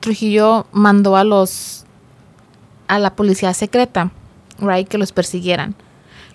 Trujillo 0.00 0.66
mandó 0.72 1.14
a 1.14 1.24
los 1.24 1.84
a 2.88 2.98
la 2.98 3.14
policía 3.14 3.52
secreta, 3.52 4.12
right, 4.58 4.88
que 4.88 4.96
los 4.96 5.12
persiguieran. 5.12 5.74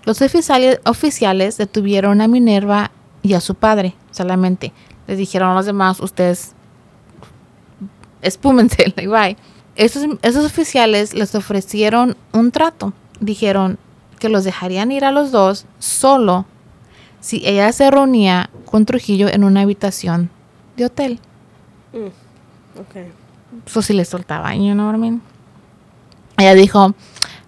Los 0.05 0.21
oficiales, 0.21 0.79
oficiales 0.85 1.57
detuvieron 1.57 2.21
a 2.21 2.27
Minerva 2.27 2.91
y 3.23 3.33
a 3.33 3.41
su 3.41 3.55
padre 3.55 3.95
solamente. 4.11 4.71
Les 5.07 5.17
dijeron 5.17 5.49
a 5.49 5.55
los 5.55 5.65
demás, 5.65 5.99
ustedes 5.99 6.53
espúmense, 8.21 8.93
like, 8.95 9.07
bye. 9.07 9.37
Esos 9.75 10.45
oficiales 10.45 11.15
les 11.15 11.33
ofrecieron 11.33 12.15
un 12.33 12.51
trato. 12.51 12.93
Dijeron 13.19 13.79
que 14.19 14.29
los 14.29 14.43
dejarían 14.43 14.91
ir 14.91 15.05
a 15.05 15.11
los 15.11 15.31
dos 15.31 15.65
solo 15.79 16.45
si 17.19 17.41
ella 17.47 17.71
se 17.71 17.89
reunía 17.89 18.51
con 18.65 18.85
Trujillo 18.85 19.27
en 19.27 19.43
una 19.43 19.61
habitación 19.61 20.29
de 20.77 20.85
hotel. 20.85 21.19
Ok. 21.93 22.95
Eso 23.65 23.81
sí 23.81 23.93
le 23.93 24.05
soltaba, 24.05 24.53
you 24.55 24.73
know 24.73 24.87
what 24.87 24.95
I 24.95 24.99
mean? 24.99 25.21
Ella 26.37 26.53
dijo, 26.53 26.93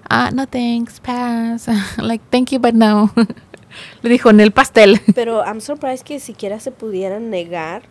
ah, 0.09 0.31
no 0.33 0.47
thanks, 0.47 0.99
pass. 0.99 1.67
like, 1.97 2.23
thank 2.29 2.49
you, 2.51 2.59
but 2.59 2.73
no. 2.73 3.11
le 4.01 4.09
dijo 4.09 4.29
en 4.29 4.39
el 4.39 4.51
pastel. 4.51 4.99
Pero 5.15 5.43
I'm 5.45 5.61
surprised 5.61 6.03
que 6.03 6.19
siquiera 6.19 6.59
se 6.59 6.71
pudieran 6.71 7.29
negar. 7.29 7.83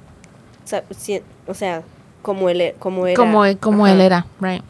O 0.64 0.66
sea, 0.66 0.85
si- 0.90 1.23
o 1.47 1.54
sea, 1.54 1.83
como 2.23 2.49
él, 2.50 2.61
e- 2.61 2.75
como 2.78 3.07
era. 3.07 3.16
como 3.16 3.42
como 3.61 3.87
él 3.87 4.00
era, 4.00 4.26
right? 4.40 4.62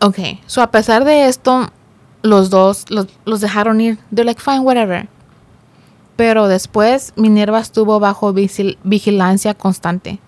Ok, 0.00 0.18
so 0.46 0.62
a 0.62 0.70
pesar 0.70 1.04
de 1.04 1.26
esto, 1.28 1.70
los 2.22 2.50
dos 2.50 2.84
los, 2.90 3.06
los 3.24 3.40
dejaron 3.40 3.80
ir. 3.80 3.98
They're 4.14 4.24
like, 4.24 4.40
fine, 4.40 4.60
whatever. 4.60 5.08
Pero 6.18 6.48
después, 6.48 7.12
Minerva 7.14 7.60
estuvo 7.60 8.00
bajo 8.00 8.34
vigil- 8.34 8.76
vigilancia 8.82 9.54
constante. 9.54 10.18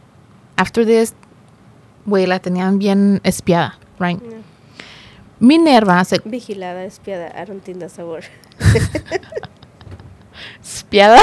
After 0.56 0.86
this, 0.86 1.14
güey, 2.06 2.28
la 2.28 2.38
tenían 2.38 2.78
bien 2.78 3.20
espiada, 3.24 3.76
right? 3.98 4.20
Yeah. 4.22 4.38
Minerva 5.40 6.04
se... 6.04 6.20
Vigilada, 6.24 6.84
espiada. 6.84 7.32
I 7.42 7.44
don't 7.44 7.64
think 7.64 7.80
that's 7.80 7.98
a 7.98 8.04
word. 8.06 8.22
¿Espiada? 10.62 11.18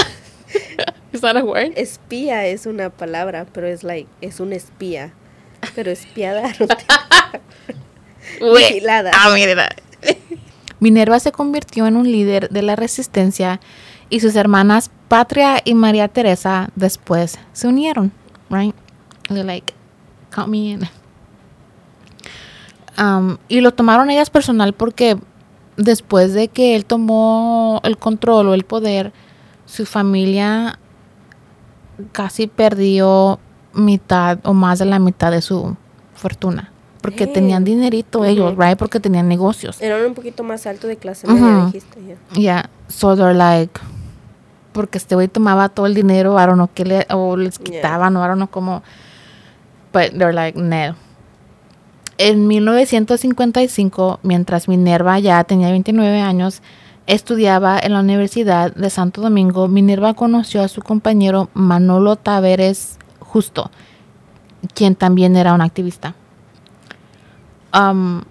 Is 1.14 1.22
that 1.22 1.38
a 1.38 1.44
word? 1.46 1.72
Espía 1.78 2.46
es 2.48 2.66
una 2.66 2.90
palabra, 2.90 3.46
pero 3.54 3.68
es 3.68 3.84
like, 3.84 4.10
es 4.22 4.40
un 4.42 4.52
espía. 4.52 5.14
Pero 5.76 5.92
espiada, 5.92 6.54
think- 6.54 7.40
Vigilada. 8.58 9.12
Ah, 9.14 9.32
mira. 9.34 9.70
Minerva 10.80 11.20
se 11.20 11.32
convirtió 11.32 11.88
en 11.88 11.96
un 11.96 12.12
líder 12.12 12.50
de 12.50 12.62
la 12.62 12.76
resistencia 12.76 13.60
y 14.10 14.20
sus 14.20 14.36
hermanas 14.36 14.90
Patria 15.08 15.62
y 15.64 15.74
María 15.74 16.08
Teresa 16.08 16.70
después 16.76 17.40
se 17.54 17.68
unieron, 17.68 18.12
right? 18.50 18.76
They're 19.30 19.44
like, 19.44 19.74
count 20.32 20.50
me 20.50 20.72
in. 20.72 20.82
Um, 22.98 23.38
y 23.48 23.62
lo 23.62 23.74
tomaron 23.74 24.10
ellas 24.10 24.30
personal 24.30 24.74
porque 24.74 25.18
después 25.76 26.34
de 26.34 26.48
que 26.48 26.76
él 26.76 26.86
tomó 26.86 27.80
el 27.84 27.98
control 27.98 28.50
o 28.50 28.54
el 28.54 28.64
poder, 28.64 29.14
su 29.66 29.86
familia 29.86 30.80
casi 32.12 32.48
perdió 32.48 33.40
mitad 33.74 34.40
o 34.44 34.54
más 34.54 34.80
de 34.80 34.86
la 34.86 35.00
mitad 35.00 35.32
de 35.32 35.42
su 35.42 35.76
fortuna. 36.16 36.72
Porque 37.02 37.28
tenían 37.28 37.64
dinerito 37.64 38.26
ellos, 38.26 38.56
right? 38.58 38.78
Porque 38.78 39.00
tenían 39.00 39.30
negocios. 39.30 39.82
Eran 39.82 40.04
un 40.06 40.14
poquito 40.14 40.44
más 40.44 40.66
alto 40.68 40.88
de 40.88 40.98
clase 40.98 41.26
media, 41.28 41.58
Ujú. 41.58 41.66
dijiste. 41.68 42.00
ya. 42.06 42.38
Yeah, 42.38 42.70
so 42.90 43.16
they're 43.16 43.34
like, 43.34 43.80
porque 44.78 45.00
este 45.00 45.16
güey 45.16 45.28
tomaba 45.28 45.70
todo 45.70 45.88
el 45.88 45.96
dinero, 45.96 46.36
I 46.40 46.46
don't 46.46 46.54
know 46.54 46.70
qué 46.72 46.86
le, 46.86 47.08
o 47.10 47.36
les 47.36 47.58
Yeah. 47.58 47.64
quitaban, 47.82 48.16
o 48.16 48.24
I 48.24 48.28
don't 48.28 48.38
know 48.38 48.48
cómo, 48.48 48.84
but 49.92 50.12
they're 50.16 50.32
like, 50.34 50.56
no. 50.56 50.96
En 52.20 52.48
1955, 52.48 54.20
mientras 54.22 54.68
Minerva 54.68 55.18
ya 55.18 55.44
tenía 55.46 55.72
29 55.72 56.22
años, 56.22 56.62
estudiaba 57.08 57.80
en 57.80 57.94
la 57.94 58.02
Universidad 58.02 58.72
de 58.76 58.92
Santo 58.92 59.22
Domingo, 59.22 59.68
Minerva 59.68 60.14
conoció 60.14 60.62
a 60.62 60.68
su 60.68 60.84
compañero 60.84 61.50
Manolo 61.56 62.16
Taveres 62.16 63.00
Justo, 63.20 63.72
quien 64.76 64.94
también 64.94 65.36
era 65.36 65.54
un 65.54 65.62
activista. 65.62 66.14
Um, 67.74 68.22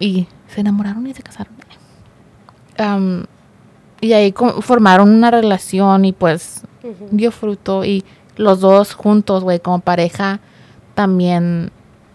y 0.00 0.26
se 0.48 0.60
enamoraron 0.60 1.06
y 1.06 1.14
se 1.14 1.22
casaron. 1.22 1.54
Um, 2.80 3.26
y 4.04 4.12
ahí 4.12 4.34
formaron 4.60 5.10
una 5.10 5.30
relación 5.30 6.04
y 6.04 6.12
pues 6.12 6.62
dio 7.10 7.32
fruto 7.32 7.84
y 7.84 8.04
los 8.36 8.60
dos 8.60 8.92
juntos, 8.92 9.42
güey, 9.42 9.60
como 9.60 9.80
pareja 9.80 10.40
también, 10.94 11.70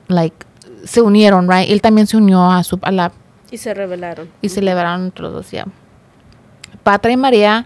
like, 0.08 0.46
se 0.86 1.02
unieron, 1.02 1.50
right? 1.50 1.70
Él 1.70 1.82
también 1.82 2.06
se 2.08 2.18
unió 2.18 2.52
a 2.52 2.64
su, 2.64 2.78
a 2.84 2.92
la, 2.92 3.12
Y 3.50 3.58
se 3.58 3.74
rebelaron. 3.74 4.30
y 4.42 4.50
celebraron 4.50 5.06
entre 5.06 5.24
los 5.24 5.34
dos, 5.34 5.52
ya. 5.52 5.66
Patra 6.84 7.12
y 7.12 7.18
María, 7.18 7.66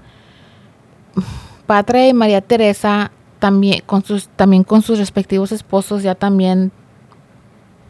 Patra 1.67 2.07
y 2.07 2.13
María 2.13 2.41
Teresa 2.41 3.12
también 3.39 3.81
con 3.86 4.03
sus, 4.05 4.29
también 4.29 4.63
con 4.63 4.81
sus 4.81 4.99
respectivos 4.99 5.51
esposos 5.51 6.01
ya 6.01 6.15
también 6.15 6.71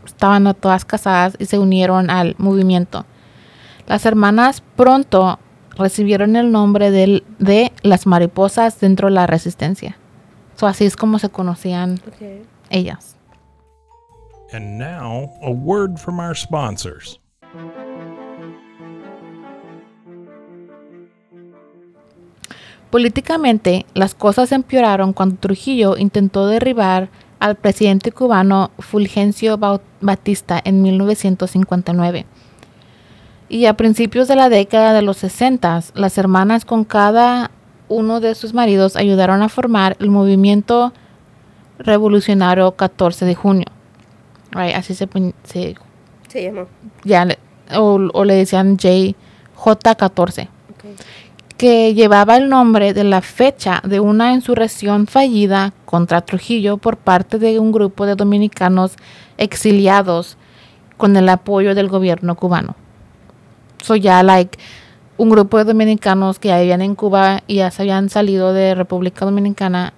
estaban 0.04 0.48
a 0.48 0.56
todas 0.56 0.84
casadas 0.84 1.36
y 1.38 1.46
se 1.46 1.60
unieron 1.60 2.10
al 2.10 2.36
movimiento. 2.40 3.06
Las 3.86 4.06
hermanas 4.06 4.64
pronto 4.76 5.40
recibieron 5.78 6.36
el 6.36 6.52
nombre 6.52 6.92
del- 6.92 7.24
de 7.40 7.72
las 7.82 8.06
mariposas 8.06 8.80
dentro 8.80 9.08
de 9.08 9.14
la 9.16 9.28
resistencia. 9.28 9.98
So, 10.56 10.68
así 10.68 10.86
es 10.86 10.96
como 10.96 11.20
se 11.20 11.30
conocían 11.30 12.00
ellas. 12.70 13.16
And 14.52 14.78
now, 14.80 15.32
a 15.42 15.50
word 15.50 15.98
from 15.98 16.20
our 16.20 16.36
sponsors. 16.38 17.20
Políticamente, 22.90 23.86
las 23.96 24.14
cosas 24.14 24.52
empeoraron 24.52 25.14
cuando 25.14 25.38
Trujillo 25.38 25.98
intentó 25.98 26.48
derribar 26.48 27.10
al 27.40 27.56
presidente 27.56 28.12
cubano 28.12 28.72
Fulgencio 28.78 29.58
Bau- 29.58 29.82
Batista 30.00 30.62
en 30.64 30.82
1959. 30.84 32.26
Y 33.54 33.68
a 33.68 33.76
principios 33.78 34.28
de 34.28 34.36
la 34.36 34.50
década 34.50 34.94
de 34.94 35.04
los 35.04 35.18
60, 35.18 35.84
las 35.94 36.18
hermanas 36.18 36.66
con 36.66 36.86
cada 36.86 37.52
uno 37.88 38.20
de 38.20 38.34
sus 38.34 38.56
maridos 38.56 38.96
ayudaron 38.96 39.44
a 39.44 39.48
formar 39.50 39.96
el 40.00 40.10
movimiento 40.10 40.92
revolucionario 41.78 42.72
14 42.72 43.26
de 43.26 43.36
junio. 43.36 43.68
Right, 44.54 44.76
así 44.76 44.96
se, 44.96 45.08
se 45.44 45.76
Se 46.30 46.44
llamó. 46.44 46.66
ya 47.04 47.28
o, 47.78 48.00
o 48.14 48.26
le 48.26 48.34
decían 48.34 48.76
JJ14 48.76 50.48
Ok. 50.72 50.86
que 51.56 51.94
llevaba 51.94 52.38
el 52.38 52.50
nombre 52.50 52.96
de 52.96 53.04
la 53.04 53.22
fecha 53.22 53.82
de 53.86 54.00
una 54.00 54.34
insurrección 54.34 55.06
fallida 55.06 55.74
contra 55.86 56.22
Trujillo 56.22 56.78
por 56.78 56.98
parte 56.98 57.38
de 57.38 57.60
un 57.60 57.72
grupo 57.72 58.08
de 58.08 58.16
dominicanos 58.16 58.96
exiliados 59.38 60.38
con 60.98 61.16
el 61.18 61.30
apoyo 61.30 61.76
del 61.76 61.88
gobierno 61.88 62.34
cubano. 62.36 62.76
So 63.84 63.98
ya 63.98 64.24
like 64.24 64.58
un 65.18 65.30
grupo 65.30 65.58
de 65.58 65.66
dominicanos 65.66 66.40
que 66.40 66.48
ya 66.48 66.58
vivían 66.58 66.82
en 66.82 66.96
Cuba 66.96 67.44
y 67.48 67.56
ya 67.56 67.70
se 67.70 67.82
habían 67.82 68.10
salido 68.10 68.54
de 68.54 68.76
República 68.76 69.26
Dominicana 69.26 69.94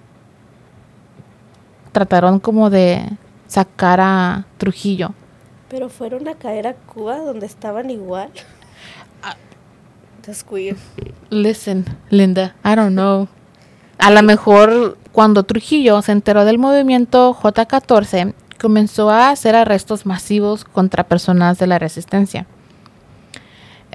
trataron 1.92 2.40
como 2.40 2.68
de 2.68 3.08
sacar 3.46 4.00
a 4.00 4.44
Trujillo. 4.58 5.14
Pero 5.70 5.88
fueron 5.88 6.26
a 6.28 6.34
caer 6.34 6.66
a 6.66 6.74
Cuba 6.74 7.18
donde 7.18 7.46
estaban 7.46 7.90
igual. 7.90 8.30
Ah. 9.22 9.36
That's 10.22 10.44
weird. 10.50 10.76
Listen, 11.30 11.84
Linda, 12.10 12.56
I 12.64 12.74
don't 12.74 12.92
know. 12.92 13.28
A 13.98 14.10
lo 14.10 14.22
mejor 14.22 14.98
cuando 15.12 15.44
Trujillo 15.44 16.02
se 16.02 16.12
enteró 16.12 16.44
del 16.44 16.58
movimiento 16.58 17.34
J14, 17.34 18.34
comenzó 18.60 19.10
a 19.10 19.30
hacer 19.30 19.54
arrestos 19.54 20.04
masivos 20.04 20.64
contra 20.64 21.04
personas 21.04 21.58
de 21.58 21.68
la 21.68 21.78
resistencia. 21.78 22.46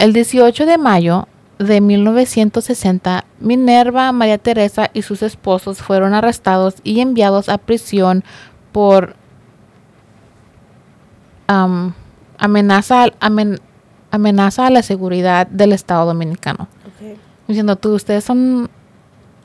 El 0.01 0.13
18 0.13 0.65
de 0.65 0.77
mayo 0.79 1.27
de 1.59 1.79
1960, 1.79 3.23
Minerva, 3.39 4.11
María 4.11 4.39
Teresa 4.39 4.89
y 4.93 5.03
sus 5.03 5.21
esposos 5.21 5.77
fueron 5.83 6.15
arrestados 6.15 6.75
y 6.83 7.01
enviados 7.01 7.49
a 7.49 7.59
prisión 7.59 8.23
por 8.71 9.15
am, 11.47 11.93
amenaza, 12.39 13.03
al- 13.03 13.13
amen- 13.19 13.59
amenaza 14.09 14.65
a 14.65 14.71
la 14.71 14.81
seguridad 14.81 15.45
del 15.45 15.71
Estado 15.71 16.07
Dominicano. 16.07 16.67
Diciendo 17.47 17.75
tú, 17.75 17.93
ustedes 17.93 18.23
son 18.23 18.71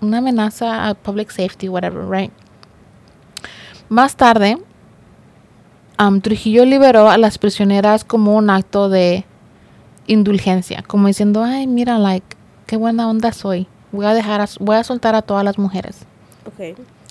una 0.00 0.18
amenaza 0.18 0.88
a 0.88 0.94
public 0.94 1.30
safety, 1.30 1.68
whatever, 1.68 2.08
right? 2.08 2.32
Más 3.90 4.16
tarde, 4.16 4.56
Trujillo 6.22 6.64
liberó 6.64 7.10
a 7.10 7.18
las 7.18 7.36
prisioneras 7.36 8.04
como 8.04 8.36
un 8.36 8.48
acto 8.48 8.88
de 8.88 9.26
indulgencia, 10.06 10.82
como 10.86 11.06
diciendo, 11.08 11.42
ay, 11.42 11.66
mira, 11.66 11.98
like, 11.98 12.26
qué 12.66 12.76
buena 12.76 13.08
onda 13.08 13.32
soy. 13.32 13.66
Voy 13.92 14.06
a 14.06 14.14
dejar, 14.14 14.40
a- 14.40 14.48
voy 14.60 14.76
a 14.76 14.84
soltar 14.84 15.14
a 15.14 15.22
todas 15.22 15.44
las 15.44 15.58
mujeres. 15.58 15.98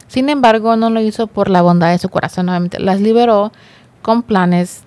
Sin 0.08 0.30
embargo, 0.30 0.76
no 0.76 0.90
lo 0.90 1.02
hizo 1.02 1.28
por 1.28 1.50
la 1.50 1.62
bondad 1.62 1.90
de 1.92 1.98
su 1.98 2.10
corazón, 2.10 2.48
obviamente. 2.50 2.80
Las 2.80 3.02
liberó 3.02 3.52
con 4.02 4.22
planes 4.24 4.84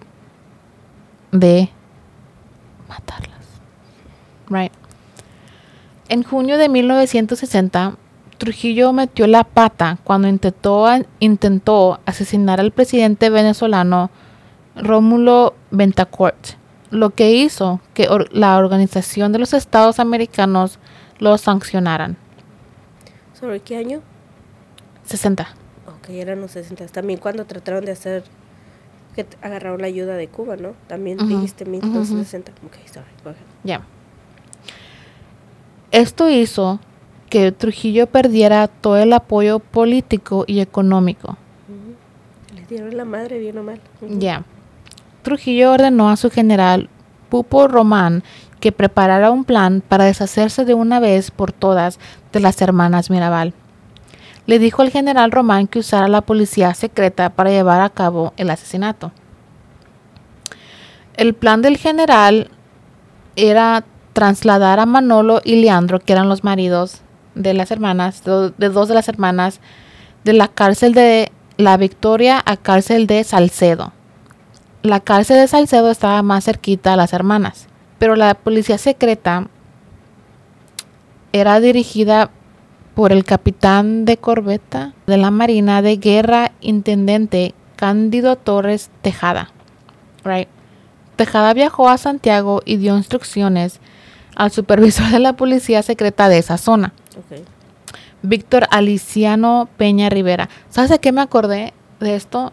de 1.32 1.70
matarlas. 2.88 3.38
Right. 4.48 4.72
En 6.08 6.22
junio 6.22 6.56
de 6.56 6.68
1960, 6.68 7.96
Trujillo 8.38 8.92
metió 8.92 9.26
la 9.26 9.44
pata 9.44 9.98
cuando 10.04 10.28
intentó, 10.28 10.86
intentó 11.18 11.98
asesinar 12.06 12.60
al 12.60 12.70
presidente 12.70 13.28
venezolano 13.30 14.10
Rómulo 14.76 15.54
Bentancurt, 15.72 16.54
lo 16.90 17.10
que 17.10 17.32
hizo 17.32 17.80
que 17.94 18.08
or- 18.08 18.28
la 18.32 18.56
Organización 18.58 19.32
de 19.32 19.38
los 19.38 19.52
Estados 19.54 19.98
Americanos 19.98 20.78
lo 21.18 21.36
sancionaran. 21.38 22.16
¿Sobre 23.38 23.60
qué 23.60 23.76
año? 23.76 24.00
60. 25.04 25.48
Ok, 25.86 26.10
eran 26.10 26.40
los 26.40 26.50
60. 26.52 26.86
También 26.86 27.18
cuando 27.18 27.44
trataron 27.44 27.84
de 27.84 27.92
hacer 27.92 28.24
que 29.14 29.26
agarraron 29.42 29.80
la 29.80 29.86
ayuda 29.88 30.14
de 30.16 30.28
Cuba, 30.28 30.56
¿no? 30.56 30.74
También 30.86 31.18
Ujú, 31.20 31.28
dijiste 31.28 31.64
ujú, 31.64 31.72
1960. 31.72 32.52
Ok, 32.66 32.74
sorry. 32.86 33.06
go 33.24 33.30
ahead. 33.30 33.42
Ya. 33.64 33.82
Esto 35.90 36.28
hizo 36.28 36.80
que 37.30 37.52
Trujillo 37.52 38.06
perdiera 38.06 38.68
todo 38.68 38.96
el 38.98 39.12
apoyo 39.12 39.58
político 39.58 40.44
y 40.46 40.60
económico. 40.60 41.36
Le 42.54 42.64
dieron 42.66 42.96
la 42.96 43.04
madre 43.04 43.38
bien 43.38 43.58
o 43.58 43.62
mal. 43.62 43.80
Ya. 44.08 44.44
Trujillo 45.22 45.72
ordenó 45.72 46.10
a 46.10 46.16
su 46.16 46.30
general 46.30 46.88
Pupo 47.28 47.68
Román 47.68 48.22
que 48.60 48.72
preparara 48.72 49.30
un 49.30 49.44
plan 49.44 49.82
para 49.86 50.04
deshacerse 50.04 50.64
de 50.64 50.74
una 50.74 51.00
vez 51.00 51.30
por 51.30 51.52
todas 51.52 51.98
de 52.32 52.40
las 52.40 52.60
hermanas 52.60 53.10
Mirabal. 53.10 53.54
Le 54.46 54.58
dijo 54.58 54.82
al 54.82 54.90
general 54.90 55.30
Román 55.30 55.66
que 55.66 55.78
usara 55.78 56.08
la 56.08 56.22
policía 56.22 56.74
secreta 56.74 57.30
para 57.30 57.50
llevar 57.50 57.80
a 57.80 57.90
cabo 57.90 58.32
el 58.36 58.50
asesinato. 58.50 59.12
El 61.14 61.34
plan 61.34 61.62
del 61.62 61.76
general 61.76 62.50
era 63.36 63.84
trasladar 64.12 64.80
a 64.80 64.86
Manolo 64.86 65.40
y 65.44 65.60
Leandro, 65.60 66.00
que 66.00 66.12
eran 66.12 66.28
los 66.28 66.44
maridos 66.44 67.02
de 67.34 67.54
las 67.54 67.70
hermanas, 67.70 68.22
de 68.24 68.68
dos 68.68 68.88
de 68.88 68.94
las 68.94 69.08
hermanas, 69.08 69.60
de 70.24 70.32
la 70.32 70.48
cárcel 70.48 70.94
de 70.94 71.30
La 71.56 71.76
Victoria 71.76 72.42
a 72.44 72.56
cárcel 72.56 73.06
de 73.06 73.22
Salcedo. 73.24 73.92
La 74.82 75.00
cárcel 75.00 75.38
de 75.38 75.48
Salcedo 75.48 75.90
estaba 75.90 76.22
más 76.22 76.44
cerquita 76.44 76.92
a 76.92 76.96
las 76.96 77.12
hermanas, 77.12 77.66
pero 77.98 78.14
la 78.14 78.34
policía 78.34 78.78
secreta 78.78 79.48
era 81.32 81.58
dirigida 81.60 82.30
por 82.94 83.12
el 83.12 83.24
capitán 83.24 84.04
de 84.04 84.16
corbeta 84.16 84.92
de 85.06 85.16
la 85.16 85.30
Marina 85.30 85.82
de 85.82 85.96
Guerra, 85.96 86.52
intendente 86.60 87.54
Cándido 87.76 88.36
Torres 88.36 88.90
Tejada. 89.02 89.50
Right. 90.24 90.48
Tejada 91.16 91.54
viajó 91.54 91.88
a 91.88 91.98
Santiago 91.98 92.62
y 92.64 92.76
dio 92.76 92.96
instrucciones 92.96 93.80
al 94.36 94.52
supervisor 94.52 95.10
de 95.10 95.18
la 95.18 95.34
policía 95.34 95.82
secreta 95.82 96.28
de 96.28 96.38
esa 96.38 96.58
zona. 96.58 96.92
Ok. 97.16 97.40
Víctor 98.22 98.66
Aliciano 98.70 99.68
Peña 99.76 100.08
Rivera. 100.08 100.48
¿Sabes 100.70 100.90
de 100.90 100.98
qué 100.98 101.12
me 101.12 101.20
acordé 101.20 101.72
de 102.00 102.14
esto? 102.14 102.52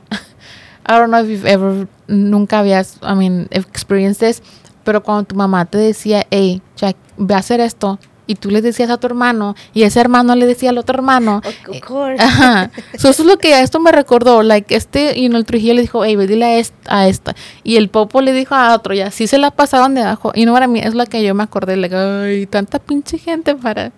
I 0.88 0.94
don't 1.00 1.10
know 1.10 1.20
if 1.24 1.28
you've 1.30 1.46
ever, 1.50 1.88
nunca 2.08 2.60
habías, 2.60 3.00
I 3.02 3.16
mean, 3.16 3.48
experienced 3.52 4.20
this, 4.26 4.42
pero 4.84 5.02
cuando 5.04 5.24
tu 5.26 5.36
mamá 5.36 5.66
te 5.66 5.78
decía, 5.80 6.26
hey, 6.30 6.62
Jack, 6.76 6.96
ve 7.18 7.34
a 7.34 7.38
hacer 7.40 7.60
esto, 7.60 7.98
y 8.28 8.36
tú 8.36 8.50
le 8.50 8.62
decías 8.62 8.90
a 8.90 8.98
tu 8.98 9.06
hermano, 9.08 9.56
y 9.74 9.84
ese 9.84 10.00
hermano 10.00 10.36
le 10.36 10.46
decía 10.48 10.72
al 10.72 10.78
otro 10.80 10.96
hermano, 10.96 11.42
Of 11.46 11.70
of 11.70 11.80
course. 11.82 12.22
Ajá. 12.24 12.72
So, 12.98 13.10
eso 13.10 13.22
es 13.24 13.28
lo 13.28 13.38
que 13.38 13.60
esto 13.62 13.80
me 13.80 13.92
recordó. 13.92 14.42
Like, 14.42 14.76
este, 14.76 15.18
y 15.18 15.26
el 15.28 15.46
Trujillo 15.46 15.76
le 15.76 15.82
dijo, 15.82 16.04
hey, 16.04 16.16
ve, 16.16 16.26
dile 16.26 16.46
a, 16.46 16.58
est- 16.58 16.74
a 16.88 17.08
esta. 17.08 17.36
Y 17.64 17.76
el 17.78 17.90
Popo 17.90 18.22
le 18.22 18.34
dijo 18.34 18.56
a 18.56 18.74
otro, 18.74 18.94
y 18.96 19.02
así 19.02 19.28
se 19.28 19.38
la 19.38 19.52
pasaron 19.52 19.94
de 19.94 20.02
abajo. 20.02 20.32
Y 20.34 20.46
no 20.46 20.54
para 20.54 20.66
mí, 20.68 20.80
es 20.80 20.96
lo 20.96 21.06
que 21.06 21.24
yo 21.24 21.36
me 21.36 21.44
acordé. 21.44 21.78
Like, 21.78 21.96
ay, 21.96 22.46
tanta 22.48 22.80
pinche 22.80 23.20
gente 23.20 23.54
para. 23.56 23.92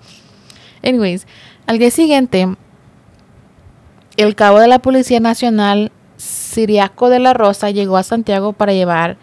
Anyways, 0.84 1.26
al 1.65 1.80
día 1.80 1.91
siguiente, 1.91 2.47
el 4.17 4.36
cabo 4.36 4.60
de 4.60 4.67
la 4.67 4.80
Policía 4.80 5.19
Nacional, 5.19 5.91
Siriaco 6.47 7.10
de 7.10 7.19
la 7.19 7.33
Rosa, 7.33 7.69
llegó 7.71 7.97
a 7.97 8.03
Santiago 8.03 8.53
para 8.53 8.73
llevar 8.73 9.17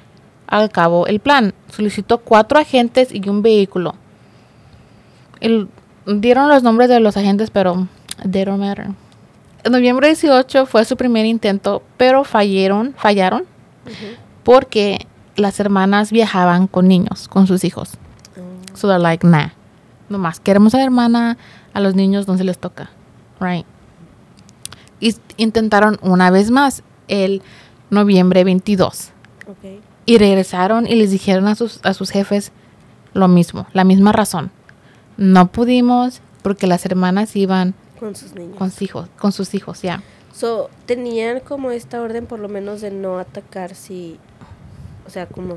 al 0.46 0.70
cabo 0.70 1.06
el 1.06 1.20
plan. 1.20 1.54
Solicitó 1.74 2.18
cuatro 2.18 2.58
agentes 2.58 3.08
y 3.12 3.28
un 3.28 3.42
vehículo. 3.42 3.94
El- 5.40 5.68
dieron 6.06 6.48
los 6.48 6.62
nombres 6.62 6.88
de 6.88 7.00
los 7.00 7.16
agentes, 7.16 7.50
pero 7.50 7.88
they 8.30 8.44
don't 8.44 8.60
matter. 8.60 8.88
En 9.64 9.72
noviembre 9.72 10.08
18 10.08 10.66
fue 10.66 10.84
su 10.84 10.96
primer 10.96 11.24
intento, 11.24 11.82
pero 11.96 12.24
fallaron, 12.24 12.94
fallaron 12.96 13.44
porque 14.42 15.06
las 15.36 15.58
hermanas 15.58 16.12
viajaban 16.12 16.66
con 16.66 16.86
niños, 16.88 17.28
con 17.28 17.46
sus 17.46 17.64
hijos. 17.64 17.92
So 18.74 18.88
they're 18.88 18.98
like, 19.02 19.26
nah, 19.26 19.48
nomás 20.10 20.40
queremos 20.40 20.74
a 20.74 20.78
la 20.78 20.84
hermana, 20.84 21.38
a 21.72 21.80
los 21.80 21.94
niños 21.94 22.28
no 22.28 22.36
se 22.36 22.44
les 22.44 22.58
toca, 22.58 22.90
right? 23.40 23.64
Y 25.00 25.14
intentaron 25.38 25.98
una 26.02 26.30
vez 26.30 26.50
más 26.50 26.82
el 27.08 27.42
noviembre 27.90 28.44
22 28.44 29.10
Ok. 29.48 29.80
y 30.06 30.18
regresaron 30.18 30.86
y 30.86 30.94
les 30.96 31.10
dijeron 31.10 31.46
a 31.48 31.54
sus, 31.54 31.80
a 31.84 31.94
sus 31.94 32.10
jefes 32.10 32.52
lo 33.12 33.28
mismo, 33.28 33.66
la 33.72 33.84
misma 33.84 34.12
razón. 34.12 34.50
No 35.16 35.46
pudimos 35.52 36.20
porque 36.42 36.66
las 36.66 36.84
hermanas 36.86 37.36
iban 37.36 37.74
Con 38.00 38.16
sus 38.16 38.34
niños. 38.34 38.56
con 38.58 38.72
hijos, 38.80 39.08
con 39.18 39.32
sus 39.32 39.54
hijos, 39.54 39.82
ya. 39.82 40.02
So, 40.32 40.68
tenían 40.86 41.40
como 41.40 41.70
esta 41.70 42.00
orden 42.00 42.26
por 42.26 42.40
lo 42.40 42.48
menos 42.48 42.80
de 42.80 42.90
no 42.90 43.18
atacar 43.18 43.74
si, 43.76 44.18
o 45.06 45.10
sea, 45.10 45.26
como 45.26 45.56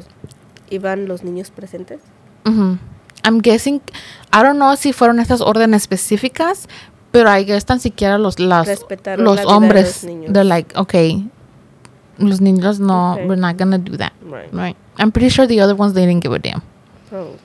iban 0.70 1.08
los 1.08 1.24
niños 1.24 1.50
presentes. 1.50 2.00
I'm 2.46 3.40
guessing, 3.42 3.82
I 4.32 4.44
don't 4.44 4.56
know 4.58 4.76
si 4.78 4.94
fueron 4.94 5.20
estas 5.20 5.42
órdenes 5.42 5.82
específicas, 5.84 6.70
pero 7.12 7.36
I 7.36 7.44
guess 7.44 7.66
tan 7.66 7.80
siquiera 7.80 8.18
los, 8.18 8.40
las, 8.40 8.68
los 9.18 9.38
de 9.38 9.46
hombres, 9.46 10.04
los 10.04 10.04
niños. 10.04 10.34
they're 10.34 10.44
like, 10.48 10.78
okay, 10.78 11.28
los 12.18 12.42
niños 12.42 12.80
no, 12.80 13.14
Okay. 13.14 13.26
we're 13.28 13.40
not 13.40 13.58
gonna 13.58 13.78
do 13.78 13.96
that, 13.98 14.14
Right. 14.24 14.52
right? 14.54 14.76
I'm 14.98 15.12
pretty 15.12 15.30
sure 15.30 15.48
the 15.48 15.62
other 15.62 15.76
ones 15.76 15.94
they 15.94 16.06
didn't 16.06 16.24
give 16.24 16.34
a 16.36 16.40
damn. 16.40 16.62
Oh. 17.12 17.36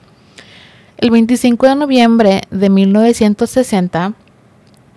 El 0.97 1.09
25 1.11 1.67
de 1.67 1.75
noviembre 1.75 2.41
de 2.49 2.69
1960, 2.69 4.13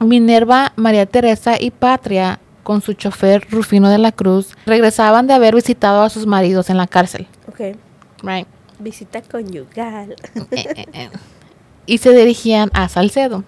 Minerva, 0.00 0.72
María 0.76 1.06
Teresa 1.06 1.56
y 1.60 1.70
Patria, 1.70 2.38
con 2.62 2.80
su 2.82 2.92
chofer 2.94 3.46
Rufino 3.50 3.88
de 3.88 3.98
la 3.98 4.12
Cruz, 4.12 4.56
regresaban 4.66 5.26
de 5.26 5.34
haber 5.34 5.54
visitado 5.54 6.02
a 6.02 6.10
sus 6.10 6.26
maridos 6.26 6.68
en 6.70 6.76
la 6.76 6.86
cárcel, 6.86 7.26
Ok. 7.48 7.76
right? 8.22 8.46
Visita 8.78 9.22
conyugal. 9.22 10.16
Eh, 10.50 10.66
eh, 10.76 10.86
eh. 10.92 11.10
y 11.86 11.98
se 11.98 12.12
dirigían 12.12 12.70
a 12.74 12.88
Salcedo. 12.88 13.44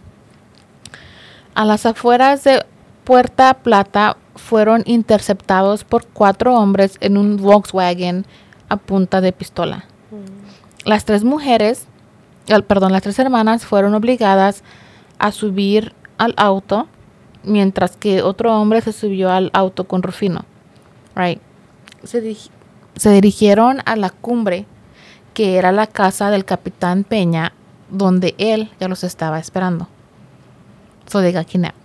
A 1.55 1.65
las 1.65 1.85
afueras 1.87 2.45
de 2.45 2.65
Puerta 3.09 3.55
Plata 3.55 4.19
fueron 4.37 4.83
interceptados 4.85 5.83
por 5.83 6.07
cuatro 6.09 6.55
hombres 6.55 6.99
en 7.01 7.17
un 7.17 7.39
Volkswagen 7.39 8.27
a 8.69 8.77
punta 8.77 9.23
de 9.23 9.33
pistola. 9.33 9.87
Las 10.85 11.07
tres 11.07 11.25
mujeres, 11.25 11.87
el- 12.49 12.65
perdón, 12.65 12.93
las 12.93 13.01
tres 13.01 13.19
hermanas 13.19 13.65
fueron 13.65 13.95
obligadas 13.95 14.63
a 15.19 15.33
subir 15.33 15.95
al 16.19 16.35
auto, 16.37 16.87
mientras 17.45 17.97
que 17.97 18.21
otro 18.21 18.55
hombre 18.61 18.83
se 18.83 18.93
subió 18.93 19.31
al 19.31 19.49
auto 19.55 19.85
con 19.85 20.03
Rufino. 20.03 20.45
Right. 21.17 21.41
Se, 22.05 22.23
diri- 22.23 22.51
se 22.95 23.09
dirigieron 23.11 23.79
a 23.87 23.97
la 23.97 24.11
cumbre, 24.11 24.67
que 25.33 25.57
era 25.57 25.73
la 25.73 25.87
casa 25.87 26.31
del 26.31 26.45
capitán 26.45 27.05
Peña, 27.05 27.55
donde 27.89 28.35
él 28.37 28.71
ya 28.79 28.87
los 28.89 29.03
estaba 29.03 29.39
esperando. 29.39 29.89
So 31.11 31.23
they 31.23 31.33
got 31.33 31.47
kidnapped. 31.47 31.78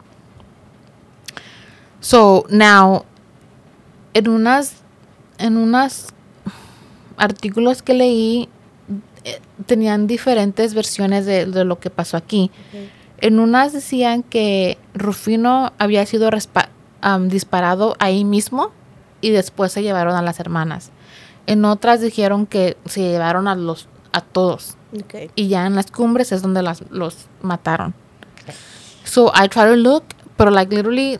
So 2.04 2.46
now, 2.50 3.06
en 4.14 4.28
unas, 4.28 4.74
en 5.38 5.56
unas 5.56 6.08
artículos 7.16 7.82
que 7.82 7.94
leí, 7.94 8.50
eh, 9.24 9.40
tenían 9.66 10.06
diferentes 10.06 10.74
versiones 10.74 11.26
de, 11.26 11.46
de 11.46 11.64
lo 11.64 11.80
que 11.80 11.90
pasó 11.90 12.18
aquí. 12.18 12.52
En 13.22 13.40
unas 13.40 13.72
decían 13.72 14.22
que 14.22 14.78
Rufino 14.94 15.72
había 15.78 16.06
sido 16.06 16.30
disparado 17.30 17.96
ahí 18.00 18.26
mismo 18.26 18.72
y 19.22 19.30
después 19.30 19.72
se 19.72 19.82
llevaron 19.82 20.16
a 20.18 20.22
las 20.22 20.42
hermanas. 20.42 20.92
En 21.48 21.64
otras 21.64 22.02
dijeron 22.02 22.46
que 22.48 22.76
se 22.84 23.00
llevaron 23.00 23.48
a 23.48 23.56
los 23.56 23.88
a 24.12 24.20
todos 24.20 24.78
y 25.36 25.48
ya 25.48 25.66
en 25.66 25.76
las 25.76 25.90
cumbres 25.90 26.34
es 26.34 26.42
donde 26.42 26.62
las, 26.62 26.84
los 26.92 27.28
mataron. 27.42 27.94
So 29.06 29.32
I 29.34 29.48
try 29.48 29.64
to 29.64 29.78
look, 29.78 30.04
pero 30.36 30.52
like 30.52 30.76
literally 30.76 31.18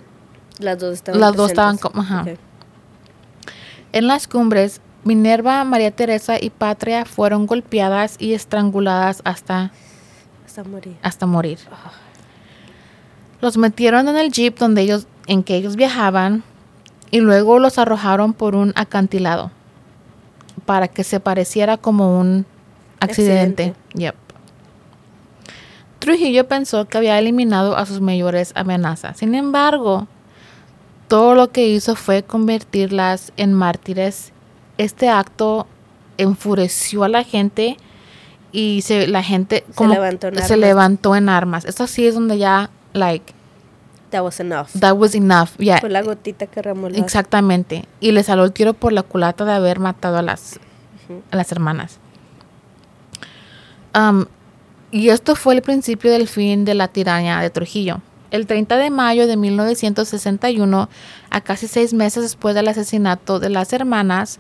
Las 0.64 0.80
dos 0.80 0.94
estaban 0.96 1.20
Las 1.22 1.36
dos 1.36 1.50
estaban 1.52 1.78
como- 1.78 2.02
ajá. 2.02 2.26
En 3.92 4.08
las 4.08 4.28
cumbres 4.28 4.82
Minerva, 5.04 5.64
María 5.66 5.92
Teresa 5.92 6.38
y 6.42 6.50
Patria 6.50 7.04
fueron 7.06 7.46
golpeadas 7.46 8.16
y 8.20 8.34
estranguladas 8.34 9.22
hasta 9.26 9.72
Hasta 10.46 10.64
morir. 10.64 10.96
hasta 11.02 11.26
morir. 11.26 11.60
Los 13.42 13.58
metieron 13.58 14.08
en 14.08 14.16
el 14.16 14.32
jeep 14.32 14.58
donde 14.58 14.82
ellos, 14.82 15.06
en 15.28 15.44
que 15.44 15.56
ellos 15.58 15.76
viajaban 15.76 16.44
y 17.12 17.20
luego 17.20 17.60
los 17.60 17.78
arrojaron 17.78 18.34
por 18.34 18.56
un 18.56 18.72
acantilado 18.76 19.52
para 20.66 20.88
que 20.88 21.04
se 21.04 21.20
pareciera 21.20 21.76
como 21.78 22.18
un 22.18 22.46
accidente. 23.02 23.74
Yep. 23.96 24.16
Trujillo 26.00 26.48
pensó 26.48 26.86
que 26.88 26.98
había 26.98 27.18
eliminado 27.20 27.78
a 27.78 27.86
sus 27.86 28.02
mayores 28.02 28.52
amenazas. 28.56 29.18
Sin 29.18 29.36
embargo, 29.36 30.08
todo 31.14 31.36
lo 31.36 31.52
que 31.52 31.68
hizo 31.68 31.96
fue 31.96 32.24
convertirlas 32.24 33.34
en 33.38 33.54
mártires. 33.54 34.34
Este 34.80 35.10
acto 35.10 35.68
enfureció 36.18 37.04
a 37.04 37.08
la 37.08 37.24
gente 37.24 37.78
y 38.52 38.82
se, 38.82 39.06
la 39.06 39.22
gente 39.22 39.64
como 39.76 39.94
levantó 39.94 40.30
en 40.30 40.42
se 40.44 40.58
levantó 40.58 41.16
en 41.16 41.30
armas. 41.30 41.66
Esto 41.66 41.86
sí 41.86 42.08
es 42.08 42.16
donde 42.16 42.40
ya, 42.40 42.72
like, 42.94 43.32
That 44.10 44.24
was 44.24 44.40
enough. 44.40 44.70
that 44.80 44.96
was 44.98 45.14
enough. 45.14 45.50
Yeah, 45.60 45.78
Fue 45.82 45.92
la 45.92 46.02
gotita 46.02 46.48
que 46.48 46.64
vaso. 46.64 46.88
exactamente. 46.96 47.86
Y 48.00 48.12
le 48.12 48.24
salió 48.24 48.44
el 48.44 48.52
tiro 48.52 48.74
por 48.74 48.92
la 48.92 49.04
culata 49.04 49.46
de 49.46 49.54
haber 49.54 49.78
matado 49.78 50.18
a 50.18 50.24
las, 50.24 50.60
a 51.30 51.36
las 51.36 51.52
hermanas. 51.52 52.00
Um, 53.96 54.26
y 54.90 55.10
esto 55.10 55.36
fue 55.36 55.54
el 55.54 55.62
principio 55.62 56.12
del 56.12 56.28
fin 56.28 56.66
de 56.66 56.74
la 56.74 56.88
tiranía 56.88 57.38
de 57.38 57.52
Trujillo. 57.52 58.02
El 58.34 58.48
30 58.48 58.78
de 58.78 58.90
mayo 58.90 59.28
de 59.28 59.38
1961, 59.38 60.90
a 61.30 61.42
casi 61.42 61.68
seis 61.68 61.94
meses 61.94 62.24
después 62.24 62.56
del 62.56 62.68
asesinato 62.68 63.40
de 63.40 63.50
las 63.50 63.74
hermanas, 63.74 64.40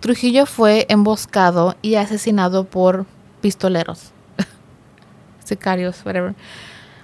Trujillo 0.00 0.44
fue 0.44 0.86
emboscado 0.88 1.76
y 1.80 1.94
asesinado 1.94 2.64
por 2.64 3.06
pistoleros, 3.40 4.10
sicarios, 5.44 6.04
whatever. 6.04 6.34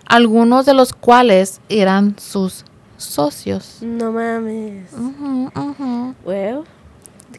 Algunos 0.06 0.66
de 0.66 0.74
los 0.74 0.92
cuales 0.92 1.60
eran 1.68 2.18
sus 2.18 2.64
socios. 2.96 3.78
No 3.80 4.10
mames. 4.10 4.92
Ujú. 4.92 6.14
Well, 6.24 6.64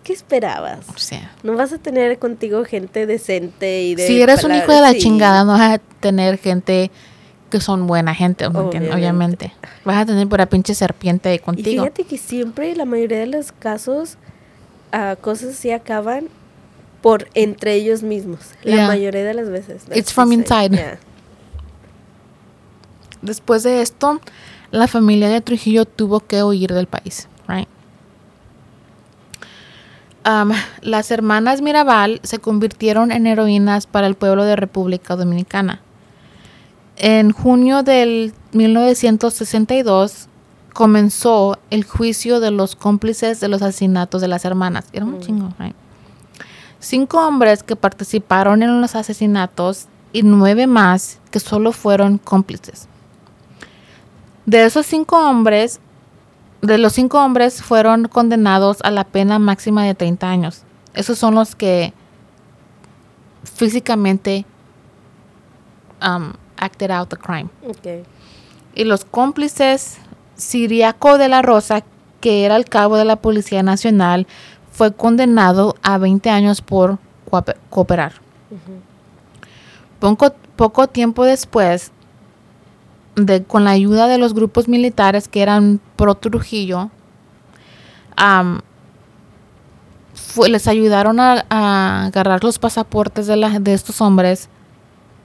¿qué 0.03 0.13
esperabas? 0.13 0.87
O 0.87 0.97
sea, 0.97 1.33
No 1.43 1.55
vas 1.55 1.73
a 1.73 1.79
tener 1.79 2.17
contigo 2.17 2.63
gente 2.63 3.05
decente 3.05 3.83
y 3.83 3.95
de 3.95 4.07
si 4.07 4.21
eres 4.21 4.45
un 4.45 4.55
hijo 4.55 4.71
de 4.71 4.79
la 4.79 4.93
sí. 4.93 4.99
chingada, 4.99 5.43
no 5.43 5.51
vas 5.51 5.79
a 5.79 5.81
tener 5.99 6.37
gente 6.37 6.91
que 7.55 7.61
son 7.61 7.87
buena 7.87 8.13
gente. 8.13 8.47
Obviamente. 8.47 8.93
obviamente. 8.93 9.53
Vas 9.85 9.97
a 9.99 10.05
tener 10.05 10.27
pura 10.27 10.45
pinche 10.47 10.75
serpiente 10.75 11.29
ahí 11.29 11.35
Y 11.35 11.39
contigo. 11.39 11.83
fíjate 11.83 12.03
que 12.03 12.17
siempre, 12.17 12.75
la 12.75 12.83
mayoría 12.83 13.19
de 13.19 13.27
los 13.27 13.53
casos, 13.53 14.17
ah, 14.91 15.15
cosas 15.21 15.51
así 15.51 15.71
acaban 15.71 16.25
por 17.01 17.29
entre 17.33 17.75
ellos 17.75 18.03
mismos. 18.03 18.39
La 18.63 18.75
Yeah. 18.75 18.87
mayoría 18.87 19.23
de 19.23 19.33
las 19.33 19.49
veces. 19.49 19.83
It's 19.93 20.11
from 20.11 20.33
inside. 20.33 20.71
Yeah. 20.75 20.99
Después 23.21 23.63
de 23.63 23.81
esto, 23.81 24.19
la 24.71 24.87
familia 24.87 25.29
de 25.29 25.39
Trujillo 25.39 25.85
tuvo 25.85 26.19
que 26.19 26.43
huir 26.43 26.73
del 26.73 26.87
país, 26.87 27.29
right? 27.47 27.69
Um, 30.27 30.51
las 30.81 31.09
hermanas 31.11 31.61
Mirabal 31.61 32.19
se 32.23 32.39
convirtieron 32.39 33.11
en 33.11 33.27
heroínas 33.27 33.85
para 33.87 34.07
el 34.07 34.15
pueblo 34.15 34.43
de 34.43 34.55
República 34.57 35.15
Dominicana. 35.15 35.81
En 36.97 37.31
junio 37.31 37.83
del 37.83 38.33
1962 38.53 40.27
comenzó 40.73 41.57
el 41.69 41.83
juicio 41.83 42.39
de 42.39 42.51
los 42.51 42.75
cómplices 42.75 43.39
de 43.39 43.47
los 43.47 43.61
asesinatos 43.61 44.21
de 44.21 44.27
las 44.27 44.45
hermanas. 44.45 44.85
Era 44.93 45.05
un 45.05 45.19
chingo, 45.19 45.53
right? 45.59 45.75
Cinco 46.79 47.25
hombres 47.25 47.63
que 47.63 47.75
participaron 47.75 48.61
en 48.61 48.81
los 48.81 48.95
asesinatos 48.95 49.87
y 50.13 50.23
nueve 50.23 50.67
más 50.67 51.19
que 51.31 51.39
solo 51.39 51.71
fueron 51.71 52.17
cómplices. 52.17 52.87
De 54.45 54.63
esos 54.63 54.85
cinco 54.85 55.17
hombres, 55.17 55.79
de 56.61 56.77
los 56.77 56.93
cinco 56.93 57.23
hombres 57.23 57.61
fueron 57.61 58.07
condenados 58.07 58.77
a 58.83 58.91
la 58.91 59.03
pena 59.03 59.39
máxima 59.39 59.83
de 59.83 59.95
30 59.95 60.29
años. 60.29 60.63
Esos 60.93 61.17
son 61.17 61.35
los 61.35 61.55
que 61.55 61.93
físicamente 63.43 64.45
um, 66.01 66.33
acted 66.57 66.91
out 66.91 67.09
the 67.09 67.17
crime. 67.17 67.49
Ok. 67.67 68.05
Y 68.75 68.83
los 68.83 69.05
cómplices, 69.05 69.97
Siriaco 70.35 71.17
de 71.17 71.29
la 71.29 71.41
Rosa, 71.41 71.83
que 72.21 72.45
era 72.45 72.55
el 72.55 72.65
cabo 72.65 72.97
de 72.97 73.05
la 73.05 73.15
Policía 73.17 73.63
Nacional, 73.63 74.27
fue 74.71 74.93
condenado 74.93 75.75
a 75.83 75.97
20 75.97 76.29
años 76.29 76.61
por 76.61 76.97
coope- 77.31 77.55
cooperar. 77.69 78.13
poco, 79.99 80.33
poco 80.55 80.87
tiempo 80.87 81.23
después, 81.25 81.91
de, 83.15 83.43
con 83.43 83.63
la 83.63 83.71
ayuda 83.71 84.07
de 84.07 84.17
los 84.17 84.33
grupos 84.33 84.67
militares 84.67 85.27
que 85.29 85.41
eran 85.41 85.79
pro 85.95 86.15
Trujillo, 86.15 86.89
am, 88.17 88.59
fue- 90.13 90.49
les 90.49 90.67
ayudaron 90.67 91.19
a, 91.19 91.45
a 91.49 92.05
agarrar 92.07 92.43
los 92.43 92.59
pasaportes 92.59 93.27
de, 93.27 93.37
la- 93.37 93.59
de 93.59 93.73
estos 93.73 94.01
hombres 94.01 94.49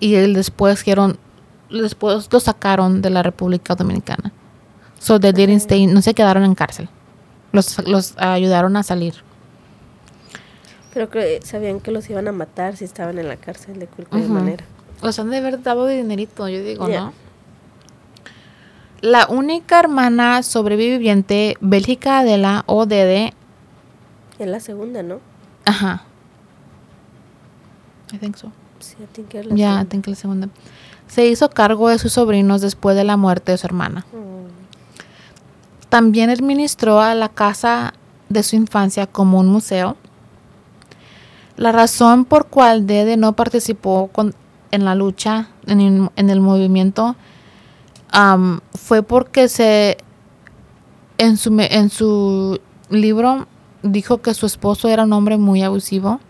y 0.01 0.15
el- 0.17 0.35
después 0.35 0.79
dijeron, 0.79 1.19
después 1.71 2.29
los 2.33 2.43
sacaron 2.43 3.01
de 3.03 3.11
la 3.11 3.23
República 3.23 3.75
Dominicana. 3.75 4.33
So 4.99 5.21
they 5.21 5.33
didn't 5.33 5.57
stay, 5.63 5.87
no 5.87 6.03
se 6.03 6.15
quedaron 6.15 6.43
en 6.45 6.55
cárcel. 6.55 6.89
Los, 7.53 7.79
los 7.87 8.15
ayudaron 8.19 8.77
a 8.77 8.83
salir. 8.83 9.15
Creo 10.93 11.09
que 11.09 11.41
sabían 11.45 11.81
que 11.81 11.91
los 11.93 12.09
iban 12.11 12.27
a 12.29 12.33
matar 12.33 12.77
si 12.77 12.85
estaban 12.85 13.19
en 13.19 13.29
la 13.29 13.37
cárcel 13.37 13.79
de 13.79 13.87
cualquier 13.87 14.29
manera. 14.29 14.65
Los 15.03 15.19
han 15.19 15.31
de 15.31 15.39
haber 15.39 15.63
dado 15.63 15.87
de 15.87 15.97
dinerito, 15.97 16.49
yo 16.49 16.63
digo, 16.63 16.87
Yeah. 16.89 17.01
¿no? 17.01 17.13
La 19.01 19.27
única 19.29 19.79
hermana 19.81 20.43
sobreviviente, 20.43 21.57
Bélgica 21.61 22.19
Adela 22.19 22.65
o 22.67 22.85
Dede, 22.87 23.33
Es 24.39 24.47
la 24.49 24.61
segunda, 24.61 25.03
¿no? 25.03 25.21
ajá. 25.65 26.03
I 28.13 28.19
think 28.19 28.37
so. 28.37 28.53
Sí, 28.81 28.97
I 29.03 29.07
think 29.13 29.35
es 29.35 29.47
la 29.47 29.55
I 29.55 29.59
segunda. 29.59 29.85
think 29.85 30.07
la 30.09 30.15
segunda. 30.15 30.49
Se 31.07 31.27
hizo 31.27 31.51
cargo 31.51 31.89
de 31.89 31.99
sus 31.99 32.13
sobrinos 32.13 32.61
después 32.61 32.97
de 32.97 33.05
la 33.05 33.17
muerte 33.17 33.53
de 33.53 33.59
su 33.59 33.67
hermana. 33.67 34.07
Mm. 34.13 35.89
También 35.89 36.31
administró 36.31 37.01
a 37.01 37.15
la 37.15 37.29
casa 37.29 37.95
de 38.29 38.43
su 38.43 38.57
infancia 38.57 39.07
como 39.07 39.41
un 39.41 39.49
museo. 39.49 39.97
La 41.57 41.73
razón 41.73 42.25
por 42.25 42.47
cual 42.47 42.87
Dede 42.87 43.17
no 43.17 43.35
participó 43.35 44.09
con- 44.13 44.35
en 44.71 44.85
la 44.85 44.95
lucha, 44.95 45.49
en 45.67 45.81
el, 45.81 46.11
en 46.17 46.31
el 46.31 46.41
movimiento, 46.41 47.17
fue 48.75 49.03
porque 49.03 49.49
se 49.49 49.99
en 51.19 51.37
su, 51.37 51.55
en 51.59 51.91
su 51.91 52.61
libro 52.89 53.47
dijo 53.83 54.23
que 54.23 54.33
su 54.35 54.47
esposo 54.47 54.89
era 54.89 55.05
un 55.05 55.13
hombre 55.13 55.37
muy 55.39 55.63
abusivo 55.63 56.21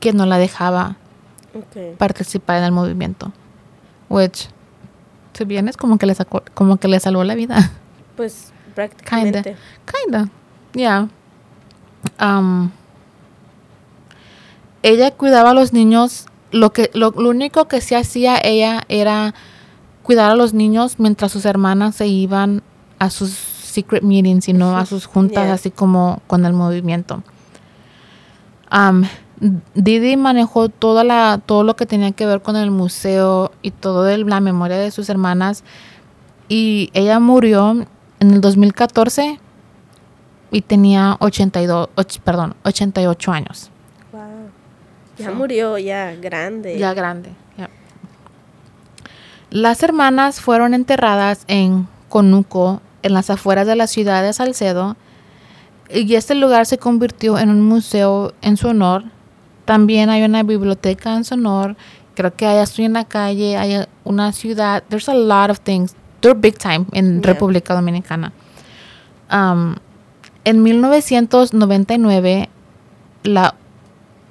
que 0.00 0.12
no 0.12 0.26
la 0.26 0.38
dejaba 0.38 0.96
Participar 1.98 2.58
en 2.58 2.64
el 2.64 2.72
movimiento. 2.72 3.32
Which, 4.08 4.48
si 5.34 5.44
bien 5.44 5.68
es 5.68 5.76
como 5.76 5.98
que 5.98 6.06
le 6.06 6.14
sacó, 6.14 6.42
como 6.54 6.76
que 6.78 6.88
le 6.88 7.00
salvó 7.00 7.24
la 7.24 7.34
vida. 7.34 7.70
Pues 8.16 8.52
Kinda. 8.52 8.74
prácticamente. 8.74 9.56
Kinda. 10.04 10.28
Yeah. 10.74 11.08
Um, 12.20 12.70
ella 14.82 15.10
cuidaba 15.12 15.50
a 15.50 15.54
los 15.54 15.72
niños. 15.72 16.26
Lo 16.50 16.72
que, 16.74 16.90
lo, 16.92 17.12
lo 17.12 17.30
único 17.30 17.68
que 17.68 17.80
sí 17.80 17.94
hacía 17.94 18.36
ella 18.42 18.82
era 18.88 19.34
cuidar 20.02 20.30
a 20.30 20.34
los 20.34 20.52
niños 20.52 20.96
mientras 20.98 21.32
sus 21.32 21.46
hermanas 21.46 21.94
se 21.96 22.06
iban 22.06 22.62
a 22.98 23.08
sus 23.08 23.30
secret 23.30 24.02
meetings 24.02 24.48
y 24.48 24.52
no 24.52 24.76
a 24.76 24.84
sus 24.84 25.06
juntas 25.06 25.44
Yeah. 25.44 25.54
así 25.54 25.70
como 25.70 26.20
con 26.26 26.44
el 26.44 26.52
movimiento. 26.52 27.22
Um, 28.70 29.04
Didi 29.74 30.16
manejó 30.16 30.68
toda 30.68 31.02
la, 31.04 31.40
todo 31.44 31.64
lo 31.64 31.74
que 31.74 31.84
tenía 31.86 32.12
que 32.12 32.26
ver 32.26 32.42
con 32.42 32.54
el 32.56 32.70
museo 32.70 33.50
y 33.62 33.72
todo 33.72 34.08
el- 34.08 34.26
la 34.26 34.40
memoria 34.40 34.76
de 34.78 34.90
sus 34.92 35.08
hermanas. 35.08 35.64
Y 36.48 36.90
ella 36.94 37.18
murió 37.18 37.72
en 38.20 38.30
el 38.30 38.40
2014 38.40 39.40
y 40.52 40.60
tenía 40.62 41.16
82, 41.18 41.88
och- 41.96 42.20
perdón, 42.22 42.54
88 42.64 43.32
años. 43.32 43.70
Wow. 44.12 44.20
Ya 45.18 45.30
murió, 45.32 45.76
ya 45.78 46.14
grande. 46.14 46.78
Ya 46.78 46.94
grande. 46.94 47.30
ya. 47.58 47.68
Las 49.50 49.82
hermanas 49.82 50.40
fueron 50.40 50.72
enterradas 50.74 51.44
en 51.48 51.86
Conuco, 52.08 52.80
en 53.02 53.14
las 53.14 53.28
afueras 53.30 53.66
de 53.66 53.76
la 53.76 53.86
ciudad 53.86 54.22
de 54.22 54.32
Salcedo, 54.32 54.96
y 55.92 56.14
este 56.14 56.34
lugar 56.34 56.64
se 56.66 56.78
convirtió 56.78 57.38
en 57.38 57.50
un 57.50 57.60
museo 57.62 58.32
en 58.42 58.56
su 58.56 58.68
honor. 58.68 59.04
También 59.64 60.10
hay 60.10 60.22
una 60.24 60.42
biblioteca 60.42 61.16
en 61.16 61.24
su 61.24 61.34
honor. 61.34 61.76
Creo 62.14 62.34
que 62.34 62.46
hay 62.46 62.58
estoy 62.62 62.84
en 62.84 62.92
la 62.94 63.04
calle, 63.04 63.56
hay 63.56 63.84
una 64.04 64.32
ciudad. 64.32 64.82
There's 64.88 65.08
a 65.08 65.14
lot 65.14 65.50
of 65.50 65.60
things. 65.60 65.94
They're 66.20 66.38
big 66.38 66.58
time 66.58 66.86
en 66.92 67.20
Yeah. 67.22 67.32
República 67.32 67.74
Dominicana. 67.74 68.32
Um, 69.30 69.76
en 70.44 70.62
1999, 70.62 72.48
la 73.24 73.54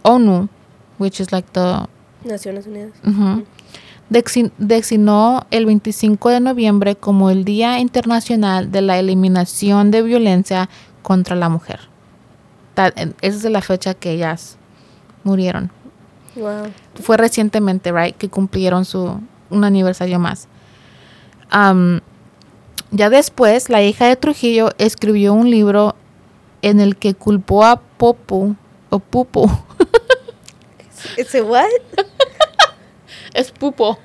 ONU, 0.03 0.47
which 0.99 1.19
is 1.19 1.31
like 1.31 1.47
the 1.53 1.87
Naciones 2.23 2.67
Unidas. 2.67 2.91
Dexi- 4.09 4.51
designó 4.57 5.45
el 5.51 5.65
25 5.65 6.29
de 6.29 6.39
noviembre 6.41 6.95
como 6.97 7.29
el 7.29 7.45
Día 7.45 7.79
Internacional 7.79 8.69
de 8.71 8.81
la 8.81 8.99
Eliminación 8.99 9.89
de 9.89 10.01
Violencia 10.01 10.69
contra 11.01 11.35
la 11.37 11.47
Mujer. 11.49 11.79
Esa 12.75 13.37
es 13.37 13.43
la 13.45 13.61
fecha 13.61 13.93
que 13.93 14.11
ellas 14.11 14.57
murieron. 15.23 15.71
Wow. 16.35 16.71
Fue 17.01 17.17
recientemente, 17.17 17.91
right, 17.91 18.15
que 18.15 18.29
cumplieron 18.29 18.85
su 18.85 19.19
un 19.49 19.63
aniversario 19.63 20.17
más. 20.17 20.47
Am, 21.49 22.01
ya 22.91 23.09
después, 23.09 23.69
la 23.69 23.83
hija 23.83 24.07
de 24.07 24.15
Trujillo 24.15 24.71
escribió 24.77 25.33
un 25.33 25.49
libro 25.49 25.95
en 26.61 26.79
el 26.79 26.95
que 26.95 27.13
culpó 27.13 27.65
a 27.65 27.77
Popu 27.79 28.55
o 28.89 28.99
Pupo. 28.99 29.65
¿Ese 31.17 31.41
what? 31.41 31.67
Es 33.33 33.51
Pupo. 33.51 33.97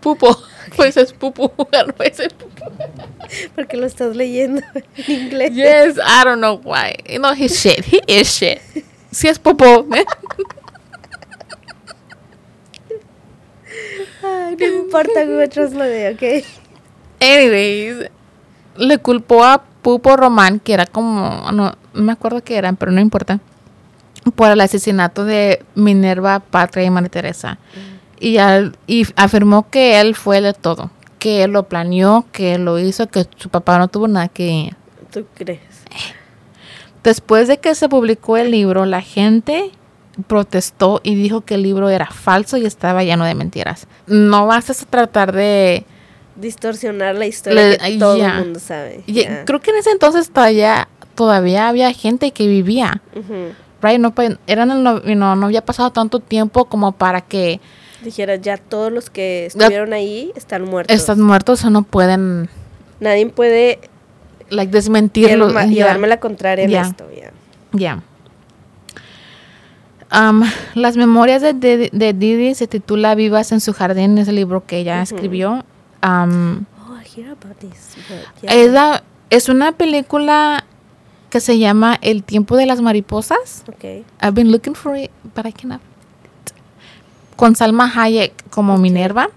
Pupo. 0.00 0.36
Pues 0.76 0.96
es 0.96 1.12
Pupu. 1.12 1.50
No 1.58 1.94
es 2.04 2.34
Pupo. 2.34 2.72
Porque 3.54 3.76
lo 3.76 3.86
estás 3.86 4.16
leyendo 4.16 4.62
en 4.74 5.12
inglés. 5.12 5.54
Yes, 5.54 5.96
I 5.98 6.24
don't 6.24 6.38
know 6.38 6.60
why. 6.64 6.96
You 7.08 7.18
know, 7.18 7.34
he's 7.34 7.58
shit. 7.58 7.84
He 7.84 8.00
is 8.06 8.28
shit. 8.28 8.60
Sí 9.14 9.28
es 9.28 9.38
Popo. 9.38 9.84
man. 9.84 10.00
Ay, 14.22 14.56
no 14.58 14.66
importa 14.66 15.24
Google 15.24 15.48
Translate, 15.48 16.10
¿ok? 16.14 16.44
Anyways, 17.20 18.10
le 18.76 18.98
culpó 18.98 19.44
a 19.44 19.62
Pupo 19.82 20.16
Román, 20.16 20.60
que 20.60 20.72
era 20.74 20.86
como, 20.86 21.50
no, 21.52 21.72
no 21.92 22.02
me 22.02 22.12
acuerdo 22.12 22.42
qué 22.42 22.56
eran, 22.56 22.76
pero 22.76 22.90
no 22.92 23.00
importa, 23.00 23.40
por 24.34 24.50
el 24.50 24.60
asesinato 24.60 25.24
de 25.24 25.62
Minerva, 25.74 26.40
Patria 26.40 26.84
y 26.84 26.90
María 26.90 27.08
Teresa. 27.10 27.58
Y, 28.18 28.38
al- 28.38 28.76
y 28.86 29.06
afirmó 29.16 29.68
que 29.70 30.00
él 30.00 30.14
fue 30.14 30.40
de 30.40 30.54
todo, 30.54 30.90
que 31.18 31.44
él 31.44 31.52
lo 31.52 31.64
planeó, 31.64 32.24
que 32.32 32.54
él 32.54 32.64
lo 32.64 32.78
hizo, 32.78 33.06
que 33.08 33.26
su 33.36 33.48
papá 33.50 33.78
no 33.78 33.88
tuvo 33.88 34.08
nada 34.08 34.28
que... 34.28 34.72
¿Tú 35.12 35.26
crees? 35.34 35.60
Después 37.04 37.48
de 37.48 37.58
que 37.58 37.74
se 37.74 37.88
publicó 37.88 38.36
el 38.36 38.50
libro, 38.50 38.86
la 38.86 39.02
gente 39.02 39.70
protestó 40.26 41.00
y 41.02 41.14
dijo 41.14 41.42
que 41.42 41.54
el 41.54 41.62
libro 41.62 41.88
era 41.90 42.06
falso 42.06 42.56
y 42.56 42.66
estaba 42.66 43.04
lleno 43.04 43.24
de 43.24 43.34
mentiras. 43.34 43.86
No 44.06 44.46
vas 44.46 44.70
a 44.70 44.86
tratar 44.86 45.32
de... 45.32 45.84
Distorsionar 46.36 47.14
la 47.14 47.26
historia 47.26 47.68
Le- 47.68 47.78
que 47.78 47.98
todo 47.98 48.16
el 48.16 48.34
mundo 48.34 48.58
sabe. 48.58 49.04
Creo 49.44 49.60
que 49.60 49.70
en 49.70 49.76
ese 49.76 49.90
entonces 49.90 50.30
todavía, 50.30 50.88
todavía 51.14 51.68
había 51.68 51.92
gente 51.92 52.32
que 52.32 52.48
vivía. 52.48 53.02
Ujú. 53.14 53.52
Right? 53.82 54.00
No, 54.00 54.14
eran 54.46 54.70
el 54.70 54.82
no, 55.18 55.36
no 55.36 55.46
había 55.46 55.64
pasado 55.64 55.90
tanto 55.90 56.18
tiempo 56.20 56.64
como 56.64 56.92
para 56.92 57.20
que 57.20 57.60
Dijera, 58.02 58.36
ya 58.36 58.56
todos 58.58 58.92
los 58.92 59.10
que 59.10 59.46
estuvieron 59.46 59.92
ahí 59.92 60.32
están 60.36 60.62
muertos. 60.64 60.94
están 60.94 61.20
muertos 61.20 61.64
o 61.64 61.70
no 61.70 61.82
pueden 61.82 62.48
Nadie 63.00 63.26
puede 63.26 63.78
like, 64.54 64.72
desmentirlo. 64.72 65.50
Ya. 65.52 65.66
llevarme 65.66 66.08
la 66.08 66.18
contraria 66.20 66.64
en 66.64 66.70
Ya. 66.70 66.82
esto. 66.82 67.06
Ya. 67.14 67.32
Ya. 67.72 68.02
Am, 70.10 70.44
las 70.74 70.96
memorias 70.96 71.42
de, 71.42 71.54
de, 71.54 71.90
de 71.92 72.12
Didi 72.12 72.54
se 72.54 72.66
titula 72.66 73.14
Vivas 73.14 73.50
en 73.52 73.60
su 73.60 73.72
jardín, 73.72 74.16
es 74.18 74.28
el 74.28 74.36
libro 74.36 74.64
que 74.64 74.78
ella 74.78 75.02
escribió. 75.02 75.64
Am, 76.02 76.66
Oh, 76.88 76.96
I 76.96 77.04
hear 77.20 77.30
about 77.32 77.56
this. 77.58 77.96
yeah. 78.42 78.52
es, 78.52 78.70
la- 78.70 79.02
es 79.30 79.48
una 79.48 79.72
película 79.72 80.64
que 81.30 81.40
se 81.40 81.58
llama 81.58 81.98
El 82.00 82.22
tiempo 82.22 82.56
de 82.56 82.66
las 82.66 82.80
mariposas. 82.80 83.64
Ok. 83.68 83.84
I've 84.22 84.32
been 84.34 84.52
looking 84.52 84.74
for 84.74 84.96
it, 84.96 85.10
but 85.34 85.46
I 85.46 85.52
cannot. 85.52 85.80
Con 87.36 87.56
Salma 87.56 87.90
Hayek 87.92 88.32
como. 88.50 88.78
Minerva. 88.78 89.28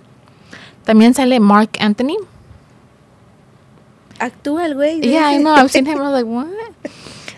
También 0.84 1.16
sale 1.16 1.40
Mark 1.40 1.72
Anthony. 1.80 2.18
Actúa 4.20 4.66
el 4.66 4.76
güey. 4.76 5.02
Yeah, 5.02 5.32
I 5.32 5.38
know. 5.40 5.54
I've 5.56 5.70
seen 5.72 5.86
him. 5.88 5.98
I 6.00 6.02
was 6.10 6.14
like, 6.14 6.26
what? 6.26 6.48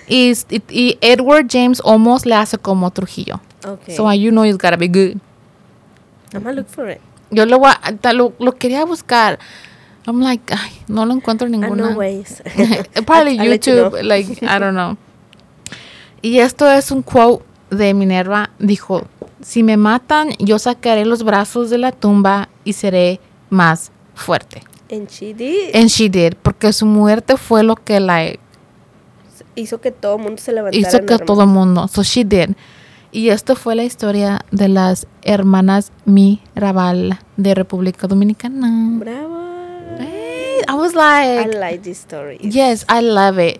Y, 0.07 0.33
y- 0.71 0.97
Edward 1.01 1.47
James 1.49 1.81
Olmos 1.83 2.25
le 2.25 2.35
hace 2.35 2.57
como 2.57 2.89
Trujillo. 2.91 3.39
Okay. 3.65 3.95
So 3.95 4.11
you 4.11 4.31
know 4.31 4.43
it's 4.43 4.57
gotta 4.57 4.77
be 4.77 4.87
good. 4.87 5.19
I'm 6.33 6.43
gonna 6.43 6.53
look 6.55 6.67
for 6.69 6.89
it. 6.89 7.01
Yo 7.31 7.45
lo, 7.45 7.59
voy 7.59 7.71
a- 7.81 8.13
lo, 8.13 8.33
lo 8.39 8.53
quería 8.53 8.85
buscar. 8.85 9.37
I'm 10.07 10.21
like, 10.21 10.51
ay, 10.51 10.71
no 10.87 11.05
lo 11.05 11.13
encuentro 11.13 11.45
en 11.47 11.53
I 11.55 11.57
ninguna. 11.57 11.89
know 11.89 11.97
ways. 11.99 12.41
Probably 13.05 13.37
you 13.37 13.43
YouTube, 13.51 13.91
know. 13.91 14.01
like, 14.01 14.41
I 14.41 14.57
don't 14.57 14.73
know. 14.73 14.97
Y 16.21 16.39
esto 16.39 16.67
es 16.69 16.89
un 16.91 17.03
quote 17.03 17.43
de 17.69 17.93
Minerva. 17.93 18.49
Dijo, 18.57 19.05
si 19.41 19.61
me 19.61 19.77
matan, 19.77 20.31
yo 20.39 20.57
sacaré 20.57 21.05
los 21.05 21.23
brazos 21.23 21.69
de 21.69 21.77
la 21.77 21.91
tumba 21.91 22.49
y 22.63 22.73
seré 22.73 23.19
más 23.51 23.91
fuerte. 24.15 24.63
And 24.91 25.07
she 25.09 25.33
did. 25.33 25.75
And 25.75 25.89
she 25.89 26.09
did, 26.09 26.33
porque 26.41 26.73
su 26.73 26.85
muerte 26.85 27.37
fue 27.37 27.63
lo 27.63 27.75
que 27.75 27.99
la 27.99 28.33
hizo 29.55 29.81
que 29.81 29.91
todo 29.91 30.15
el 30.15 30.23
mundo 30.23 30.41
se 30.41 30.51
levantara. 30.51 30.79
hizo 30.79 31.05
que 31.05 31.17
todo 31.19 31.41
el 31.43 31.47
mundo. 31.49 31.87
So 31.87 32.03
she 32.03 32.23
did. 32.23 32.55
Y 33.11 33.29
esto 33.29 33.55
fue 33.55 33.75
la 33.75 33.83
historia 33.83 34.45
de 34.51 34.67
las 34.69 35.07
hermanas 35.23 35.91
Mirabal 36.05 37.19
de 37.37 37.55
República 37.55 38.07
Dominicana. 38.07 38.69
Bravo. 38.99 39.39
Hey, 39.99 40.61
I 40.67 40.73
was 40.73 40.93
I 40.93 40.95
like, 40.95 41.57
like 41.57 41.79
this 41.81 41.97
story. 41.99 42.37
yes, 42.41 42.85
I 42.87 43.01
love 43.01 43.39
it. 43.39 43.59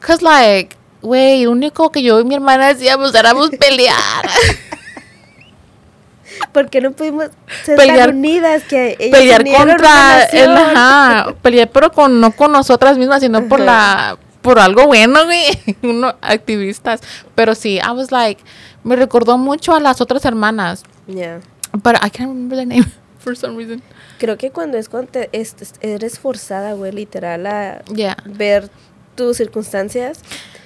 Cause 0.00 0.22
like, 0.22 0.76
güey, 1.02 1.44
lo 1.44 1.52
único 1.52 1.90
que 1.92 2.02
yo 2.02 2.18
y 2.20 2.24
mi 2.24 2.34
hermana 2.34 2.68
hacíamos 2.70 3.14
éramos 3.14 3.50
pelear. 3.50 4.28
Porque 6.52 6.80
no 6.80 6.92
pudimos 6.92 7.26
ser 7.64 7.78
Pelear- 7.78 8.06
tan 8.08 8.16
unidas 8.16 8.62
que 8.64 8.96
ellas 8.98 9.18
pelear 9.18 9.44
contra 9.44 10.24
el, 10.24 10.50
ajá, 10.56 11.34
pelear 11.42 11.70
pero 11.70 11.90
con 11.92 12.20
no 12.20 12.32
con 12.32 12.52
nosotras 12.52 12.98
mismas, 12.98 13.20
sino 13.22 13.48
por 13.48 13.60
la 13.60 14.18
por 14.42 14.58
algo 14.58 14.86
bueno, 14.88 15.24
güey, 15.24 15.44
uno 15.82 16.14
activistas. 16.20 17.00
Pero 17.34 17.54
sí, 17.54 17.76
I 17.78 17.90
was 17.94 18.10
like, 18.10 18.42
me 18.84 18.96
recordó 18.96 19.38
mucho 19.38 19.74
a 19.74 19.80
las 19.80 20.00
otras 20.00 20.24
hermanas. 20.24 20.82
Yeah. 21.06 21.40
But 21.72 21.94
I 22.04 22.10
can't 22.10 22.28
remember 22.30 22.58
the 22.58 22.66
name 22.66 22.84
for 23.18 23.36
some 23.36 23.56
reason. 23.56 23.82
Creo 24.18 24.36
que 24.36 24.50
cuando 24.50 24.78
es 24.78 24.88
cuando 24.88 25.12
te- 25.12 25.30
es- 25.32 25.54
es- 25.60 25.74
eres 25.80 26.18
forzada, 26.18 26.72
güey, 26.74 26.92
literal, 26.92 27.46
a 27.46 27.82
Yeah. 27.94 28.16
ver 28.26 28.68
tus 29.14 29.36
circunstancias 29.36 30.20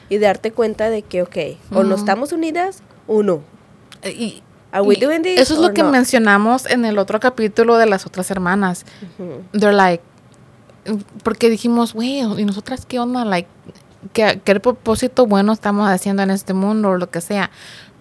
y 0.09 0.19
darte 0.19 0.53
cuenta 0.53 0.89
de 0.91 1.03
que, 1.03 1.23
ok, 1.23 1.37
o 1.73 1.83
no 1.85 1.95
estamos 1.97 2.33
unidas 2.33 2.83
o 3.07 3.23
no. 3.23 3.43
Y, 4.05 4.43
Are 4.77 4.87
we 4.87 4.97
doing 4.97 5.23
this 5.23 5.41
eso 5.41 5.55
es 5.55 5.61
lo 5.61 5.73
que 5.73 5.83
not? 5.83 5.93
mencionamos 5.93 6.67
en 6.67 6.85
el 6.85 6.99
otro 6.99 7.19
capítulo 7.19 7.79
de 7.79 7.87
las 7.87 8.07
otras 8.07 8.31
hermanas. 8.31 8.85
They're 9.53 9.73
like, 9.73 10.03
porque 11.23 11.49
dijimos, 11.49 11.95
güey, 11.95 12.21
¿y 12.21 12.45
nosotras 12.45 12.85
qué 12.87 12.99
onda? 12.99 13.25
Like, 13.25 13.49
¿qué, 14.13 14.41
qué 14.45 14.61
propósito 14.61 15.27
bueno 15.27 15.53
estamos 15.53 15.89
haciendo 15.89 16.23
en 16.23 16.31
este 16.31 16.53
mundo 16.53 16.91
o 16.91 16.97
lo 16.99 17.11
que 17.11 17.21
sea? 17.21 17.51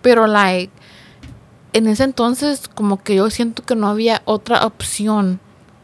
Pero, 0.01 0.27
like, 0.27 0.71
en 1.73 1.87
ese 1.87 2.03
entonces, 2.03 2.67
como 2.67 3.01
que 3.01 3.15
yo 3.15 3.29
siento 3.29 3.63
que 3.63 3.75
no 3.75 3.87
había 3.87 4.21
otra 4.25 4.65
opción. 4.65 5.39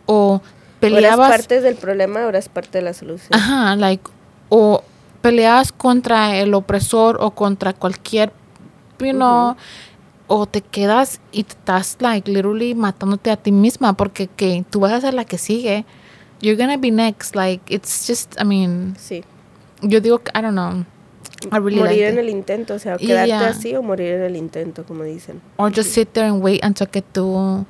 O 0.05 0.13
O 0.35 0.41
eras 0.41 0.51
peleabas. 0.79 1.29
parte 1.29 1.61
del 1.61 1.75
problema, 1.75 2.23
ahora 2.23 2.37
es 2.39 2.49
parte 2.49 2.79
de 2.79 2.83
la 2.83 2.93
solución. 2.93 3.29
Ajá, 3.33 3.75
like, 3.75 4.03
o 4.49 4.83
peleas 5.21 5.71
contra 5.71 6.35
el 6.35 6.53
opresor 6.53 7.17
o 7.21 7.31
contra 7.31 7.73
cualquier, 7.73 8.33
you 8.99 9.11
know, 9.11 9.55
o 10.33 10.45
te 10.45 10.61
quedas 10.61 11.19
y 11.33 11.41
estás, 11.41 11.97
like, 11.99 12.31
literally 12.31 12.73
matándote 12.73 13.31
a 13.31 13.35
ti 13.35 13.51
misma 13.51 13.93
porque 13.97 14.27
que 14.27 14.63
tú 14.69 14.79
vas 14.79 14.93
a 14.93 15.01
ser 15.01 15.13
la 15.13 15.25
que 15.25 15.37
sigue. 15.37 15.83
You're 16.39 16.55
gonna 16.55 16.77
be 16.77 16.89
next. 16.89 17.35
Like, 17.35 17.61
it's 17.67 18.07
just, 18.07 18.39
I 18.39 18.45
mean, 18.45 18.95
Sí. 18.97 19.23
yo 19.81 19.99
digo, 19.99 20.21
I 20.33 20.41
don't 20.41 20.53
know. 20.53 20.85
I 21.51 21.57
really 21.57 21.79
morir 21.79 21.97
liked 21.97 22.07
en 22.07 22.13
it. 22.13 22.19
el 22.19 22.29
intento, 22.29 22.75
o 22.75 22.79
sea, 22.79 22.95
quedarte 22.97 23.27
ya. 23.27 23.49
así 23.49 23.75
o 23.75 23.81
morir 23.83 24.13
en 24.13 24.21
el 24.21 24.35
intento, 24.37 24.85
como 24.85 25.03
dicen. 25.03 25.41
Or 25.57 25.69
just 25.75 25.89
sit 25.91 26.09
there 26.13 26.27
and 26.27 26.41
wait 26.41 26.63
until 26.63 26.87
que 26.87 27.01
tú 27.01 27.65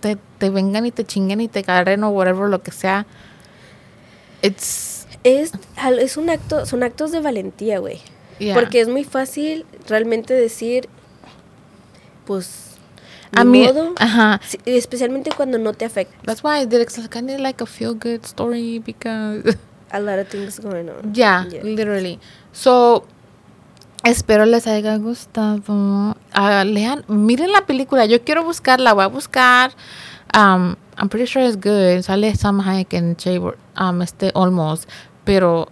te, 0.00 0.18
te 0.38 0.50
vengan 0.50 0.84
y 0.84 0.90
te 0.90 1.04
chinguen 1.04 1.40
y 1.40 1.48
te 1.48 1.60
agarren 1.60 2.04
o 2.04 2.10
whatever, 2.10 2.48
lo 2.50 2.62
que 2.62 2.72
sea. 2.72 3.06
It's, 4.42 5.06
Es, 5.22 5.52
es 5.76 6.16
un 6.16 6.30
acto, 6.30 6.66
son 6.66 6.82
actos 6.82 7.12
de 7.12 7.20
valentía, 7.20 7.78
güey. 7.78 8.00
yeah. 8.38 8.54
Porque 8.54 8.80
es 8.80 8.88
muy 8.88 9.04
fácil 9.04 9.66
realmente 9.88 10.34
decir, 10.34 10.88
pues, 12.30 12.76
A 13.34 13.42
mí, 13.44 13.64
modo. 13.66 13.94
ajá. 13.98 14.40
Especialmente 14.64 15.30
cuando 15.36 15.58
no 15.58 15.72
te 15.72 15.84
afecta. 15.84 16.14
That's 16.24 16.44
why 16.44 16.62
it's 16.62 17.08
kind 17.08 17.28
of 17.30 17.40
like 17.40 17.60
a 17.60 17.66
feel 17.66 17.94
good 17.94 18.24
story 18.24 18.78
because 18.78 19.56
A 19.90 19.98
lot 19.98 20.20
of 20.20 20.28
things 20.28 20.60
going 20.60 20.88
on. 20.88 21.12
yeah, 21.14 21.46
Yeah. 21.50 21.64
literally. 21.64 22.20
So 22.52 23.04
espero 24.04 24.46
les 24.46 24.66
haya 24.68 24.96
gustado. 24.98 26.14
Ah, 26.32 26.62
lean, 26.64 27.04
miren 27.08 27.50
la 27.50 27.66
película. 27.66 28.04
Yo 28.06 28.22
quiero 28.22 28.44
buscarla, 28.44 28.92
voy 28.94 29.04
a 29.04 29.08
buscar. 29.08 29.72
Um, 30.32 30.76
I'm 30.96 31.08
pretty 31.08 31.26
sure 31.26 31.42
it's 31.44 31.56
good. 31.56 32.02
Sale 32.04 32.32
Sam 32.36 32.60
Hayek 32.60 32.94
en 32.94 33.16
Chamber, 33.16 33.56
um, 33.76 34.02
este 34.02 34.30
Almost, 34.34 34.88
pero 35.24 35.66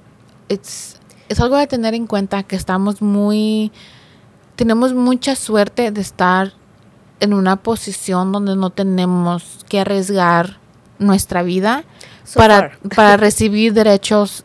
it's 0.49 0.97
es 1.29 1.39
algo 1.41 1.57
de 1.57 1.67
tener 1.69 1.95
en 1.95 2.07
cuenta 2.09 2.43
que 2.43 2.57
estamos 2.57 3.01
muy 3.03 3.71
tenemos 4.59 4.93
mucha 4.93 5.37
suerte 5.37 5.93
de 5.93 6.01
estar 6.01 6.53
en 7.21 7.33
una 7.33 7.55
posición 7.55 8.33
donde 8.33 8.57
no 8.57 8.71
tenemos 8.71 9.65
que 9.69 9.79
arriesgar 9.79 10.59
nuestra 10.99 11.45
vida 11.45 11.85
So 12.25 12.41
para, 12.41 12.73
para 12.97 13.17
recibir 13.17 13.73
derechos 13.73 14.45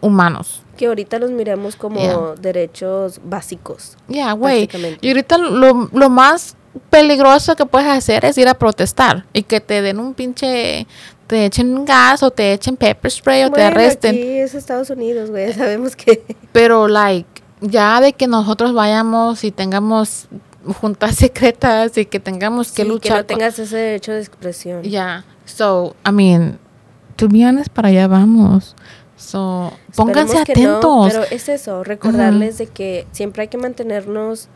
humanos. 0.00 0.62
Que 0.76 0.86
ahorita 0.86 1.20
los 1.20 1.30
miremos 1.30 1.76
como 1.76 2.00
Yeah. 2.00 2.34
derechos 2.40 3.20
básicos. 3.24 3.96
Ya, 4.08 4.32
güey. 4.32 4.66
Básicamente. 4.66 4.98
Y 5.06 5.10
ahorita 5.10 5.38
lo, 5.38 5.88
lo 5.92 6.10
más 6.10 6.56
peligroso 6.90 7.54
que 7.54 7.64
puedes 7.64 7.88
hacer 7.88 8.24
es 8.24 8.36
ir 8.38 8.48
a 8.48 8.54
protestar 8.54 9.24
y 9.32 9.42
que 9.44 9.60
te 9.60 9.82
den 9.82 10.00
un 10.00 10.14
pinche, 10.14 10.86
te 11.28 11.44
echen 11.44 11.84
gas 11.84 12.24
o 12.24 12.30
te 12.32 12.52
echen 12.54 12.76
pepper 12.76 13.10
spray 13.10 13.44
o 13.44 13.50
te 13.52 13.62
arresten. 13.62 14.16
Aquí 14.16 14.38
es 14.38 14.54
Estados 14.54 14.90
Unidos, 14.90 15.30
güey. 15.30 15.52
Sabemos 15.54 15.94
que. 15.94 16.24
Pero, 16.52 16.88
like, 16.88 17.37
ya 17.60 18.00
de 18.00 18.12
que 18.12 18.26
nosotros 18.26 18.72
vayamos 18.72 19.44
y 19.44 19.50
tengamos 19.50 20.28
juntas 20.80 21.14
secretas 21.16 21.96
y 21.96 22.06
que 22.06 22.20
tengamos 22.20 22.72
que 22.72 22.82
sí, 22.82 22.88
luchar. 22.88 23.12
que 23.12 23.18
no 23.18 23.26
tengas 23.26 23.58
ese 23.58 23.76
derecho 23.76 24.12
de 24.12 24.20
expresión. 24.20 24.82
Ya. 24.82 25.24
So, 25.44 25.96
I 26.06 26.12
mean, 26.12 26.58
to 27.16 27.28
be 27.28 27.44
honest, 27.44 27.70
para 27.70 27.88
allá 27.88 28.06
vamos. 28.06 28.74
So, 29.16 29.72
pónganse 29.96 30.34
no, 30.36 30.40
atentos. 30.42 31.12
pero 31.12 31.24
es 31.30 31.48
eso, 31.48 31.82
recordarles 31.82 32.58
de 32.58 32.68
que 32.68 33.06
siempre 33.10 33.42
hay 33.42 33.48
que 33.48 33.58
mantenernos 33.58 34.48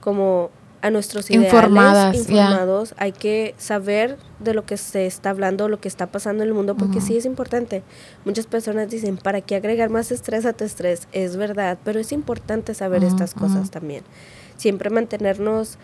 como 0.00 0.50
a 0.84 0.90
nuestros 0.90 1.30
ideales 1.30 1.46
Informadas, 1.52 2.14
informados. 2.16 2.94
Hay 2.98 3.12
que 3.12 3.54
saber 3.56 4.18
de 4.38 4.52
lo 4.52 4.66
que 4.66 4.76
se 4.76 5.06
está 5.06 5.30
hablando, 5.30 5.68
lo 5.68 5.80
que 5.80 5.88
está 5.88 6.08
pasando 6.08 6.42
en 6.42 6.50
el 6.50 6.54
mundo, 6.54 6.76
porque 6.76 7.00
sí 7.00 7.16
es 7.16 7.24
importante. 7.24 7.82
Muchas 8.26 8.46
personas 8.46 8.90
dicen, 8.90 9.16
¿para 9.16 9.40
qué 9.40 9.56
agregar 9.56 9.88
más 9.88 10.12
estrés 10.12 10.44
a 10.44 10.52
tu 10.52 10.64
estrés? 10.64 11.08
Es 11.12 11.36
verdad, 11.36 11.78
pero 11.84 12.00
es 12.00 12.12
importante 12.12 12.74
saber 12.74 13.02
estas 13.02 13.32
cosas 13.32 13.70
también. 13.70 14.02
Siempre 14.58 14.90
mantenernos 14.90 15.78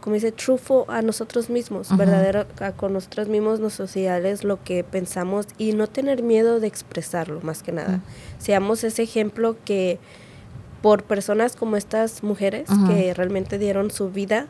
como 0.00 0.14
dice, 0.14 0.32
trufo 0.32 0.84
a 0.88 1.00
nosotros 1.02 1.48
mismos, 1.48 1.96
verdadero 1.96 2.46
a- 2.58 2.72
con 2.72 2.92
nosotros 2.92 3.28
mismos, 3.28 3.60
nuestros 3.60 3.94
ideales, 3.96 4.42
lo 4.42 4.60
que 4.64 4.82
pensamos 4.82 5.46
y 5.58 5.74
no 5.74 5.86
tener 5.86 6.24
miedo 6.24 6.58
de 6.58 6.66
expresarlo, 6.66 7.40
más 7.42 7.62
que 7.62 7.70
nada. 7.70 8.00
Seamos 8.40 8.82
ese 8.82 9.04
ejemplo 9.04 9.54
que 9.64 10.00
por 10.82 11.04
personas 11.04 11.56
como 11.56 11.76
estas 11.76 12.22
mujeres 12.22 12.68
que 12.88 13.14
realmente 13.14 13.58
dieron 13.58 13.90
su 13.90 14.10
vida, 14.10 14.48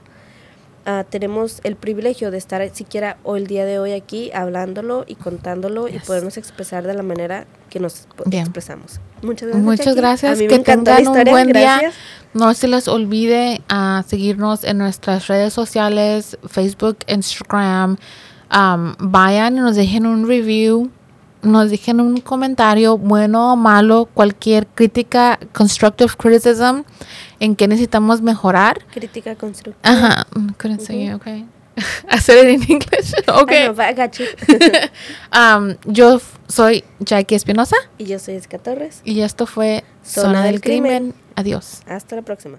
ah, 0.86 1.04
tenemos 1.08 1.60
el 1.62 1.76
privilegio 1.76 2.30
de 2.30 2.38
estar 2.38 2.66
siquiera 2.74 3.18
hoy 3.22 3.40
el 3.42 3.46
día 3.46 3.64
de 3.64 3.78
hoy 3.78 3.92
aquí 3.92 4.30
hablándolo 4.32 5.04
y 5.06 5.14
contándolo 5.14 5.88
y 5.88 5.98
podernos 6.00 6.36
expresar 6.38 6.86
de 6.86 6.94
la 6.94 7.02
manera 7.02 7.46
que 7.70 7.78
nos 7.80 8.06
Bien. 8.26 8.42
expresamos. 8.42 9.00
Muchas 9.22 9.48
gracias. 9.48 9.64
Muchas 9.64 9.86
Jackie. 9.86 10.00
gracias. 10.00 10.32
A 10.32 10.40
mí 10.40 10.48
que 10.48 10.54
me 10.54 10.60
encantó 10.60 10.90
la 10.90 10.96
tengan 10.96 11.18
un 11.26 11.30
buen 11.32 11.48
gracias. 11.48 11.80
día. 11.80 11.90
No 12.34 12.54
se 12.54 12.66
les 12.66 12.88
olvide 12.88 13.60
a 13.68 14.02
seguirnos 14.06 14.64
en 14.64 14.78
nuestras 14.78 15.28
redes 15.28 15.52
sociales, 15.52 16.38
Facebook, 16.48 16.98
Instagram. 17.06 17.98
Um, 18.50 18.94
vayan 18.98 19.56
y 19.56 19.60
nos 19.60 19.76
dejen 19.76 20.04
un 20.06 20.26
review, 20.26 20.90
nos 21.42 21.70
dejen 21.70 22.00
un 22.00 22.20
comentario, 22.20 22.98
bueno 22.98 23.52
o 23.52 23.56
malo, 23.56 24.08
cualquier 24.14 24.66
crítica, 24.66 25.38
constructive 25.52 26.10
criticism, 26.16 26.82
en 27.40 27.56
qué 27.56 27.68
necesitamos 27.68 28.22
mejorar. 28.22 28.84
Crítica 28.92 29.34
constructiva. 29.34 29.78
Ajá, 29.82 30.26
mm, 30.34 30.48
couldn't 30.58 30.80
say 30.80 31.12
okay. 31.12 31.46
Hacer 32.08 32.46
it 32.46 32.54
in 32.54 32.62
English, 32.70 33.12
okay. 33.28 33.64
I 33.64 33.66
know, 33.66 33.74
but 33.74 33.86
I 33.86 33.94
got 33.94 34.18
you. 34.18 34.26
Um, 35.32 35.76
yo 35.86 36.20
soy 36.46 36.84
Jackie 37.00 37.34
Espinosa 37.34 37.76
y 37.98 38.04
yo 38.04 38.18
soy 38.18 38.34
Esca 38.34 38.58
Torres. 38.58 39.00
y 39.04 39.22
esto 39.22 39.46
fue 39.46 39.84
Zona 40.04 40.26
Zona, 40.28 40.42
del 40.42 40.52
del 40.52 40.60
crimen. 40.60 40.96
Crimen. 40.98 41.14
Adiós. 41.34 41.82
Hasta 41.86 42.16
la 42.16 42.22
próxima. 42.22 42.58